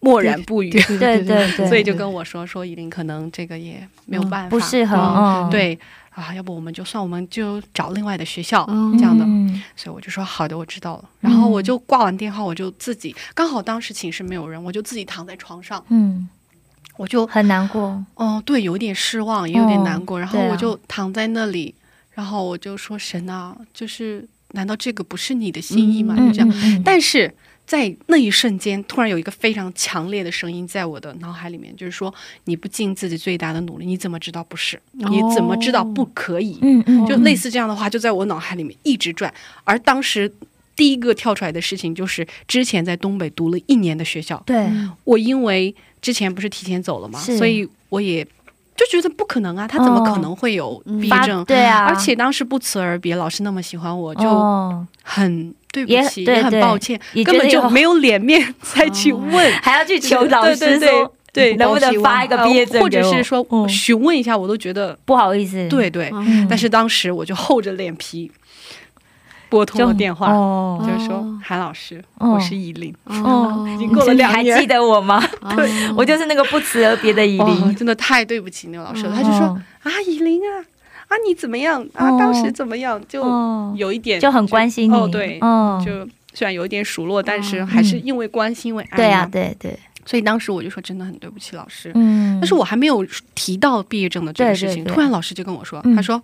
[0.00, 0.70] 默然不语。
[0.70, 5.78] 对对对 对所以就跟我说说，依琳可能这个也没有办法，不适合，对
[6.10, 8.96] 啊，要不我们就算我们就找另外的学校、嗯。
[8.96, 9.24] 这样的。
[9.24, 9.62] 嗯。
[9.76, 11.04] 所以我就说好的，我知道了。
[11.20, 16.28] 然后我就挂完电话，我就自己刚好当时寝室没有人，我就自己躺在床上，嗯，
[16.98, 20.18] 我就很难过，哦，对，有点失望，也有点难过。
[20.18, 21.72] 然后我就躺在那里，
[22.10, 26.16] 然后我就说神啊，就是难道这个不是你的心意吗？
[26.16, 26.82] 就这样。
[26.84, 27.32] 但是
[27.64, 32.12] 在那一瞬间，突然有一个非常强烈的声音在我的脑海里面，就是说
[32.46, 34.80] 你不尽自己最大的努力，你怎么知道不是？
[34.90, 36.58] 你怎么知道不可以？
[36.62, 39.32] 嗯嗯，就类似这样的话，就在我脑海里面一直转。
[39.62, 40.32] 而当时
[40.78, 44.66] 第一个跳出来的事情，就是之前在东北读了一年的学校，对，
[45.02, 48.24] 我因为之前不是提前走了嘛，所以我也
[48.76, 51.44] 就觉得不可能啊，他怎么可能会有毕业发证？
[51.44, 54.86] 对啊，而且当时不辞而别，老师那么喜欢我，就哦。
[55.02, 59.52] 很对不起，也很抱歉，根本就没有脸面再去问。
[59.62, 63.68] 还要去求老对师对说，对，能不能发一个毕业证呃或者是说嗯。
[63.68, 66.10] 询问一下，我都觉得不好意思，对对。
[66.12, 68.30] 嗯，但是当时我就厚着脸皮
[69.48, 70.84] 拨通了电话，哦。
[70.86, 71.40] 就是说哦。
[71.42, 72.32] 韩老师，哦。
[72.32, 73.66] 我是依琳，哦。
[73.74, 74.60] 已经过了你还两年。
[74.60, 75.22] 记得我吗？
[75.56, 77.74] 对，我就是那个不辞而别的以哦，琳。
[77.74, 79.10] 真的太对不起那个老师了。
[79.10, 79.12] 哦。
[79.16, 79.46] 他就说
[79.82, 80.64] 啊，依琳啊，
[81.08, 81.82] 啊你怎么样？
[81.94, 82.10] 啊？
[82.10, 82.16] 哦。
[82.18, 83.00] 当时怎么样？
[83.08, 83.72] 就哦。
[83.76, 84.94] 有一点就很关心你。
[84.94, 91.90] 哦，对，嗯就虽然有一点数落，但是还是因为关心，因为爱对啊，对对，所以当时我就说真的很对不起老师。
[91.94, 93.04] 嗯，但是我还没有
[93.34, 94.94] 提到毕业证的这个事情，对对对。
[94.94, 95.96] 突然老师就跟我说，嗯。
[95.96, 96.22] 他说：“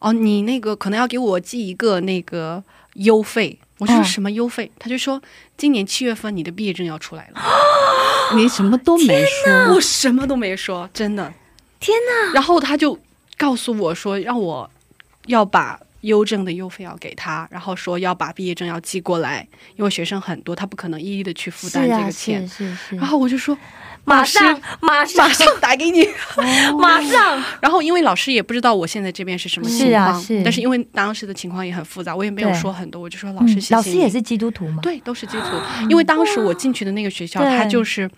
[0.00, 2.62] 哦，你那个可能要给我寄一个那个
[2.94, 4.70] 邮费。”我说哦什么邮费？
[4.78, 5.22] 他就说
[5.56, 7.40] 今年七月份你的毕业证要出来了。
[8.36, 11.32] 你什么都没说，我什么都没说，真的。
[11.80, 12.34] 天哪！
[12.34, 12.98] 然后他就
[13.38, 14.70] 告诉我说，让我
[15.28, 22.46] 要把邮政的邮费要给他，然后说要把毕业证要寄过来，因为学生很多，他不可能一一的去负担这是啊，个钱。
[22.46, 23.56] 是是是，然后我就说
[24.04, 25.26] 马上马上。
[25.26, 26.08] 马上打给你。
[26.78, 30.42] 马上， 然后因为老师也不知道我现在这边是什么情是啊况，是。
[30.42, 35.86] 但是因为当时的情况也很复杂，我也没有说很多，我就说老嗯师谢谢你、老师也是基督徒吗，对，都是基督徒。
[35.88, 37.56] 因为当时我进去的那个学校，对。
[37.58, 38.10] 它就是。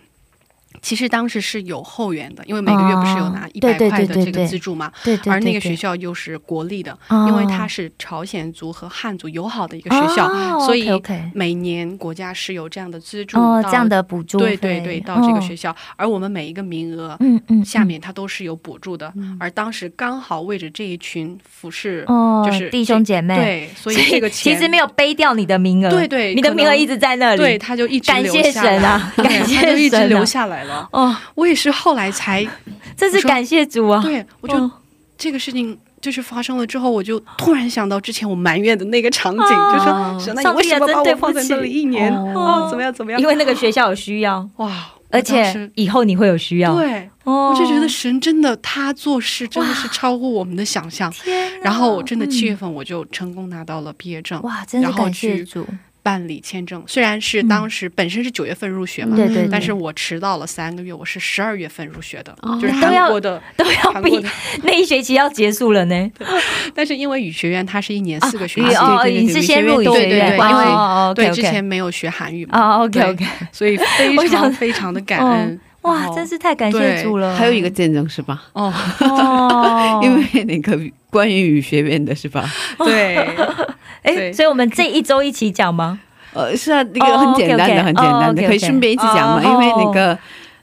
[0.83, 10.91] 其实当时是有后援的，因为每个月不是有拿哦一百块的这个资助嘛，对对，而那个学校又是国立的，哦因为它是朝鲜族和汉族友好的一个学校，哦所以
[11.33, 30.09] 每年国家是有这样的资助哦，这样的补助对，对对到这个哦学校，而我们每一个名额嗯嗯，下面它都是有补助的，而当时刚好为着这一群服饰，哦，就是弟兄姐妹，对，所以这个钱其实没有背掉你的名额，对对你的名额一直在那里，对，他就一直感谢神啊 感谢他就一直神啊。
[30.09, 30.72] 留下来了。
[30.93, 32.47] 哦，我也是后来才，
[32.97, 34.71] 这是感谢主啊，对我就、哦
[35.19, 39.73] 这个事情就是发生了之后，我就突然想到之前我埋怨的那个场景，哦。
[39.73, 42.13] 就说神啊，上帝啊你为什么把我放在那里一年？
[42.13, 43.21] 哦，怎么样怎么样？
[43.21, 51.09] 因为那个学校有需要，哇，而且以后你会有需要，对，哦，我就觉得神真的他做事真的是超乎我们的想象。
[51.13, 52.57] 天，然后我真的七月嗯。
[52.57, 55.65] 份我就成功拿到了毕业证，哇，真是然后感谢去主，
[56.03, 56.83] 办理签证。
[56.87, 64.29] 虽然是当时本身是九月份入学嘛，对对，对但是我迟到了三个月，我是十二月份入学的，哦就是 韩国的都要毕韩国的。
[64.65, 66.11] 那一学期要结束了呢，
[66.75, 75.61] 但是因为语学院它是一年四个学期，哦，对对对你是先入语对学院，对对因为哦对之前没有学韩语嘛，哦，OK OK， 所以非我想常非常的感恩。
[75.83, 78.41] 哇真是太感谢主了，还有一个见证是吧？
[78.53, 80.79] 哦，哦，因为那个
[81.11, 82.49] 关于语学院的是吧？
[82.79, 83.17] 对，
[84.03, 86.01] 哎，所以我们这一周一起讲吗？
[86.35, 90.19] 呃，是啊，那个哦很简单的，很简单哦的可以顺便一起讲嘛，哦因为那个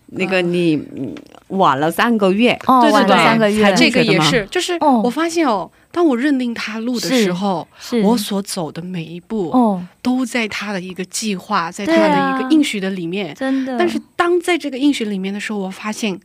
[0.07, 1.13] 那个你嗯
[1.49, 3.63] 晚了三个月，哦，晚对对对了三个月。
[3.63, 5.01] 才，这个也是，就是哦。
[5.03, 7.67] 我发现哦，当我认定他路的时候，
[8.03, 13.33] 我所走的每一步哦，都在他的一个计划，在他的一个应许的里面。
[13.35, 16.19] 真的，但是当在这个应许里面的时候，我发现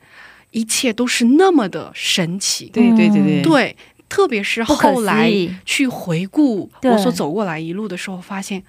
[0.52, 2.70] 一切都是那么的神奇。
[2.72, 3.76] 对对对对，对，
[4.14, 5.28] 特别是后来
[5.64, 8.62] 去回顾我所走过来一路的时候，发现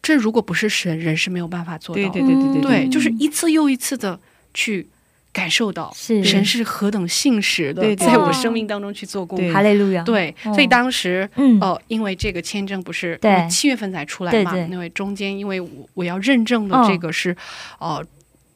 [0.00, 2.02] 这如果不是神，人是没有办法做到。
[2.02, 2.08] 的。
[2.08, 2.88] 对对对对对。
[2.88, 4.18] 就是一次又一次的
[4.54, 4.86] 去
[5.30, 9.36] 感受到神是何等信实的，在我生命当中去做工。
[9.38, 9.52] 对。
[9.52, 11.28] 哈利路亚，对，哦所以当时。
[11.36, 13.20] 嗯，哦，因为这个签证不是
[13.50, 16.88] 七月份才出来嘛，因为中间因为我我要认证的嗯。
[16.88, 17.36] 这个是，
[17.78, 18.02] 呃。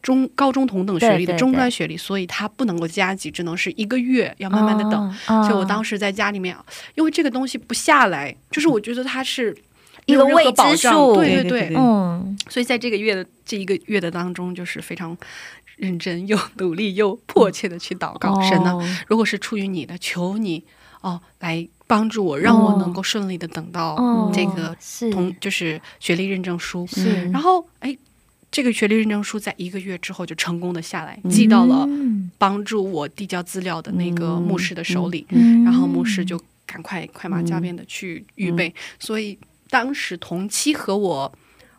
[0.02, 5.08] 中高中同等学历的中专学历，所以他不能够加急，只能是一个月，要慢慢的等。
[5.28, 6.56] 哦，所以我当时时在家里面，
[6.94, 9.54] 因为这个东西不下来，就是我觉得它是
[10.06, 11.16] 一个未知数。
[11.16, 15.14] 对对对对对嗯，所以在这个月的这一个月的当中，就是非常
[15.76, 18.72] 认真又 努力又迫切的去祷告、神呢。
[18.72, 18.82] 哦。
[19.06, 20.64] 如果是出于你的，求你
[21.02, 25.10] 哦来帮助我，让我能够顺利的等到哦，这个是。
[25.10, 26.86] 同就是学历认证书。
[26.86, 27.94] 是，然后哎，
[28.52, 35.26] 这个学历认证书在一个月之后就成功的下来，寄到了嗯帮助我递交资料的那个牧师的手里。
[35.30, 39.36] 嗯然后牧师就赶快快马加鞭的去预备，所以
[39.68, 41.32] 当时同期和我。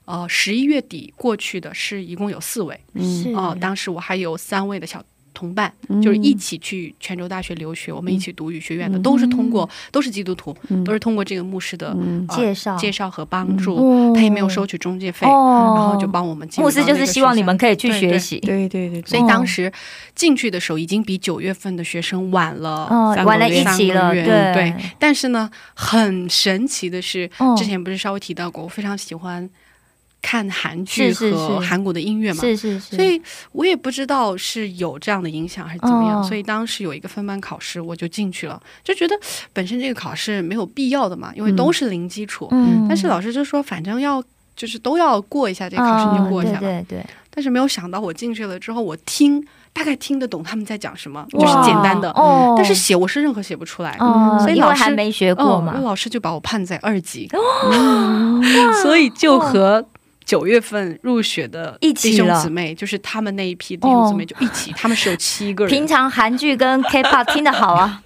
[0.05, 5.01] 呃，十一月底过去的是一共有四位嗯哦、当时我还有三位的小
[5.33, 6.01] 同伴，嗯。
[6.01, 10.55] 就是一起去泉州大学留学，我们一起读语学院的，都是通过都是基督徒，
[10.85, 12.25] 都是通过这个牧师的、嗯。
[12.29, 12.77] 呃介绍。
[12.77, 14.13] 介绍和帮助，哦。
[14.15, 15.73] 他也没有收取中介费，哦。
[15.75, 19.71] 然后就帮我们牧师就是希望你们可以去对对学习，对对对，所以当时
[20.15, 24.53] 进去的时候，已经比九月份的学生晚了哦，三个玩了月一起了，三个月对。
[24.53, 24.75] 对。
[24.99, 27.55] 但是呢，很神奇的是，哦。
[27.57, 29.49] 之前不是稍微提到过，我非常喜欢
[30.23, 33.21] 看韩剧和韩国的音乐嘛，是是是，所以
[33.51, 36.23] 我也不知道是有这样的影响还是怎么样，哦。
[36.23, 39.15] 所以当时有一个分班考试，我就进去了，就觉得
[39.51, 42.47] 本身这个考试没有必要的嘛，因为都是零基础。
[42.51, 42.87] 嗯。
[42.87, 44.23] 但是老师就说，反正要
[44.55, 46.59] 就是都要过一下这个考试，你就过一下吧。
[46.61, 53.97] 对对对，但是没有想到我进去了之后，我听大概听得懂他们在讲什么，就是简单的，哦，但是写我是任何写不出来。
[53.99, 55.73] 哦，所以老师还没学过嘛。
[55.73, 58.41] 哦那，老师就把我判在二级，哦。
[58.81, 59.85] 所以就和
[60.25, 65.73] 九月份入学的一起弟兄姊妹，就是他们那一批弟兄姊妹就一起，他们是有七个人。
[65.73, 68.01] 平常韩剧跟 K-pop 听得好啊，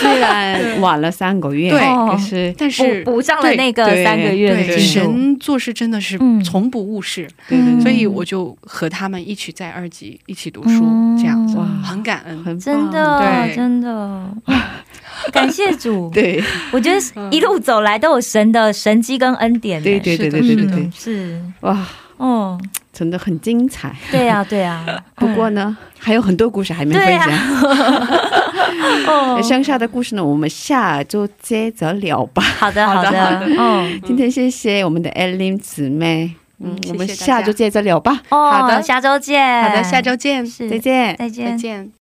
[0.00, 1.80] 虽然晚了三个月，对。
[2.10, 4.86] 可是但是补补上了那个三个月的对进。
[4.86, 6.42] 神做事真的是嗯。
[6.42, 7.80] 从不误事，对对对。
[7.82, 11.18] 所以我就和他们一起在二级一起读书，嗯。
[11.18, 12.42] 这样子很感恩。
[12.42, 13.54] 很真的，对。
[13.54, 14.30] 真的，
[15.32, 16.10] 感谢主。
[16.12, 16.42] 对
[16.72, 19.82] 我觉得一路走来都有神的神迹跟恩典。
[19.82, 21.86] 对对对对对对对，是，哇，
[22.16, 22.60] 哦，
[22.92, 23.94] 真的很精彩。
[24.10, 24.84] 对呀，对呀。
[25.16, 27.28] 不过呢，还有很多故事还没分享。
[29.06, 32.42] 哦，剩下的故事呢，我们下周接着聊吧。
[32.42, 33.10] 好的，好的
[33.58, 38.20] 嗯，今天谢谢我们的 Ellen 姊妹，嗯，我们下周接着聊吧。
[38.30, 39.62] 哦，好的下周见。
[39.62, 41.16] 好的，下周见，再见。
[41.16, 41.56] 再见再。
[41.56, 41.99] 见。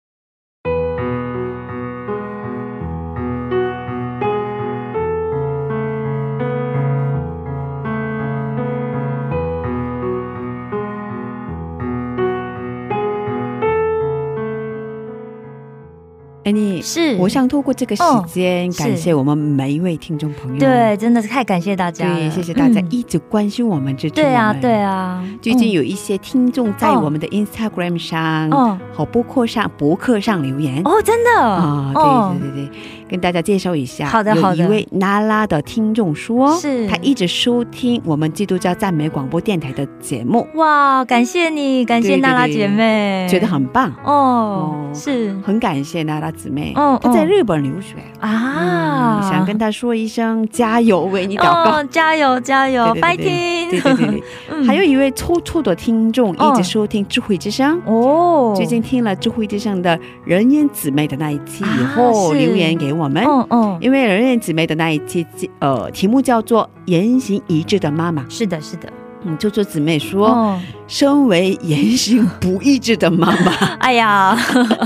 [16.82, 20.58] 是，我想透过这个时间，感谢我们每一位听众朋友。
[20.58, 22.16] 对，真的是太感谢大家了。
[22.16, 24.32] 对，谢谢大家嗯一直关心我们，支持我们。
[24.32, 24.72] 对啊，对。
[24.74, 25.24] 啊。
[25.42, 30.80] 最近嗯有一些听众在哦我们的 Instagram 上哦和博客上博客上留言。
[30.84, 34.06] 哦，真的啊，哦对对对对，跟大家介绍一下。
[34.06, 34.56] 好的好的。
[34.56, 36.86] 有一位娜拉的听众说，是。
[36.86, 45.34] 他一直收听我们基督教赞美广播电台的节目，哇，感谢你，感谢娜拉对姐妹，觉得很棒，哦哦，是。
[45.44, 46.72] 很感谢娜拉姊妹。
[46.76, 51.76] 嗯她在嗯日本留学，啊，嗯，想跟她说一声加油，为你祷告。
[51.76, 53.70] 哦，加油加油，fighting！
[53.70, 54.22] 对
[54.66, 57.80] 还有一位粗粗的听众哦一直收听智慧之声。
[57.84, 62.38] 哦，最近听了智慧之声的人烟姊妹的那一期以啊后，是。
[62.38, 63.24] 留言给我们。
[63.24, 65.26] 嗯嗯，因为人言姊妹的那一期，
[65.60, 68.88] 呃，题目叫做“言行一致的妈妈是的，是的，”。
[69.28, 74.38] 嗯，就做姊妹说，哦，身为言行不一致的妈妈， 哎呀，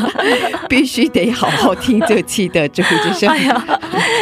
[0.67, 3.29] 必须得好好听这期的这个之声。
[3.31, 3.65] 哎呀，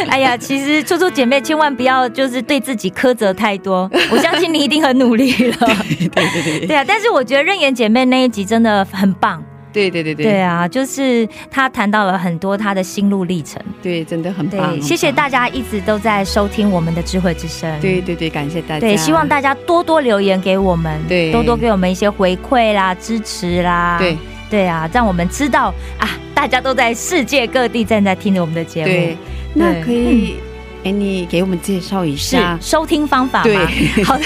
[0.09, 5.57] 哎呀，其实初初姐妹千万不要就是对自己苛责太多，我相信你一定很努力了。
[5.57, 9.41] 对对对对啊，但是我觉得任言姐妹那一集真的很棒。
[9.71, 13.61] 对对对对对啊，就是他谈到了很多他的心路历程。
[13.81, 14.71] 对，真的很棒。
[14.71, 17.69] 对，谢谢大家一直都在收听我们的智慧之声。
[17.79, 18.79] 对对对，感谢大家。
[18.79, 23.97] 对，希望大家多多留言给我们，对多多给我们一些回馈啦、支持啦。
[23.99, 24.17] 对
[24.49, 28.87] 对啊，让我们知道啊，大家都在世界各地正在听着我们的节目。
[28.87, 29.17] 对，
[29.53, 30.48] 那可以，哎，
[30.83, 32.57] 你给我们介绍一下。
[32.61, 33.45] 收听方法吗？
[33.45, 34.23] 对 好的，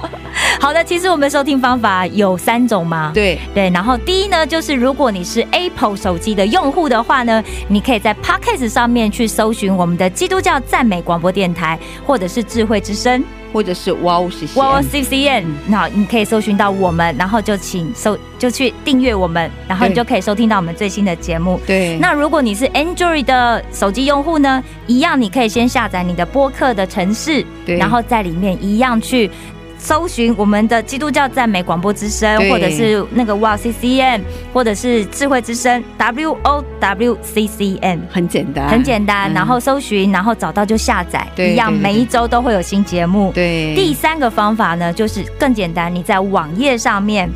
[0.60, 0.82] 好的。
[0.84, 3.10] 其实我们收听方法有三种嘛。
[3.14, 13.22] 对对，然后第一呢，就是如果你是 Apple 手机的用户的话呢，你可以在 Podcast 上面去搜寻我们的基督教赞美广播电台，或者是智慧之声
[13.52, 14.60] 或者是哇哦，谢谢。
[14.60, 21.60] w C C N，那你可以搜寻到我们，然后就请搜就去订阅我们，然后你就可以收听到我们最新的节目。
[21.66, 29.30] 对，那如果你是 Android 的手机用户呢，一样你可以先下载你的播客的城市，对然后在里面一样去。
[29.78, 34.22] 搜寻我们的基督教赞美广播之声，或者是那个 Wow C C M，
[34.52, 39.32] 或者是智慧之声 WOWCCN，很简单，很简单。
[39.32, 39.34] 嗯。
[39.34, 43.30] 然后搜寻，然后找到就下载，一样每一周都会有新节目。
[43.32, 43.74] 对。
[43.74, 47.30] 第三个方法呢，就是更简单，你在网页上面，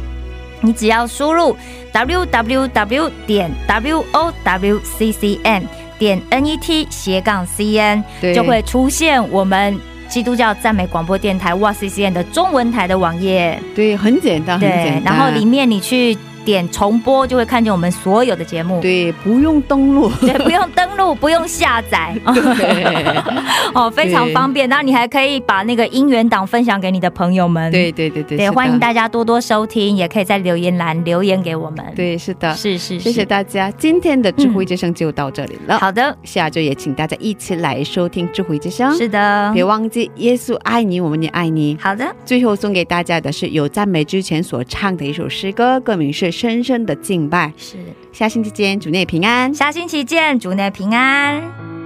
[0.61, 1.57] 你只要输入
[1.93, 5.63] w w w 点 w o w c c n
[5.99, 8.03] 点 n e t 斜杠 c n，
[8.35, 9.79] 就会出现我们
[10.13, 13.59] 基督教赞美广播电台哇 c c n 的中文台的网页。
[13.75, 15.05] 对，很简单，很简对，单。
[15.05, 16.15] 然后里面你去
[16.45, 18.81] 点重播，就会看见我们所有的节目。
[18.81, 23.23] 对不用登录， 对，不用登录，不用下载， 对
[23.75, 24.69] 哦，非常方便。
[24.69, 27.71] 然后你还可以把那个音源档分享给你的朋友们。
[27.71, 33.25] 对对对对，对，欢迎大家多多收听，也可以在留言栏留言给我们。，对，是的，是是，谢谢。
[33.25, 35.79] 大家，今天的智慧之声就到这里了。
[35.79, 38.95] 好的，下周也请大家一起来收听智慧之声。
[38.97, 41.79] 是的，别忘记，耶稣爱你，我们也爱你。
[41.81, 47.49] 好的，最后送给大家的是有赞美之前所唱的一首诗歌，歌名是《深深的敬拜》。
[47.57, 47.77] 是。
[48.13, 49.55] 下星期见，主内平安。
[49.55, 51.82] 下星期见，主内平安。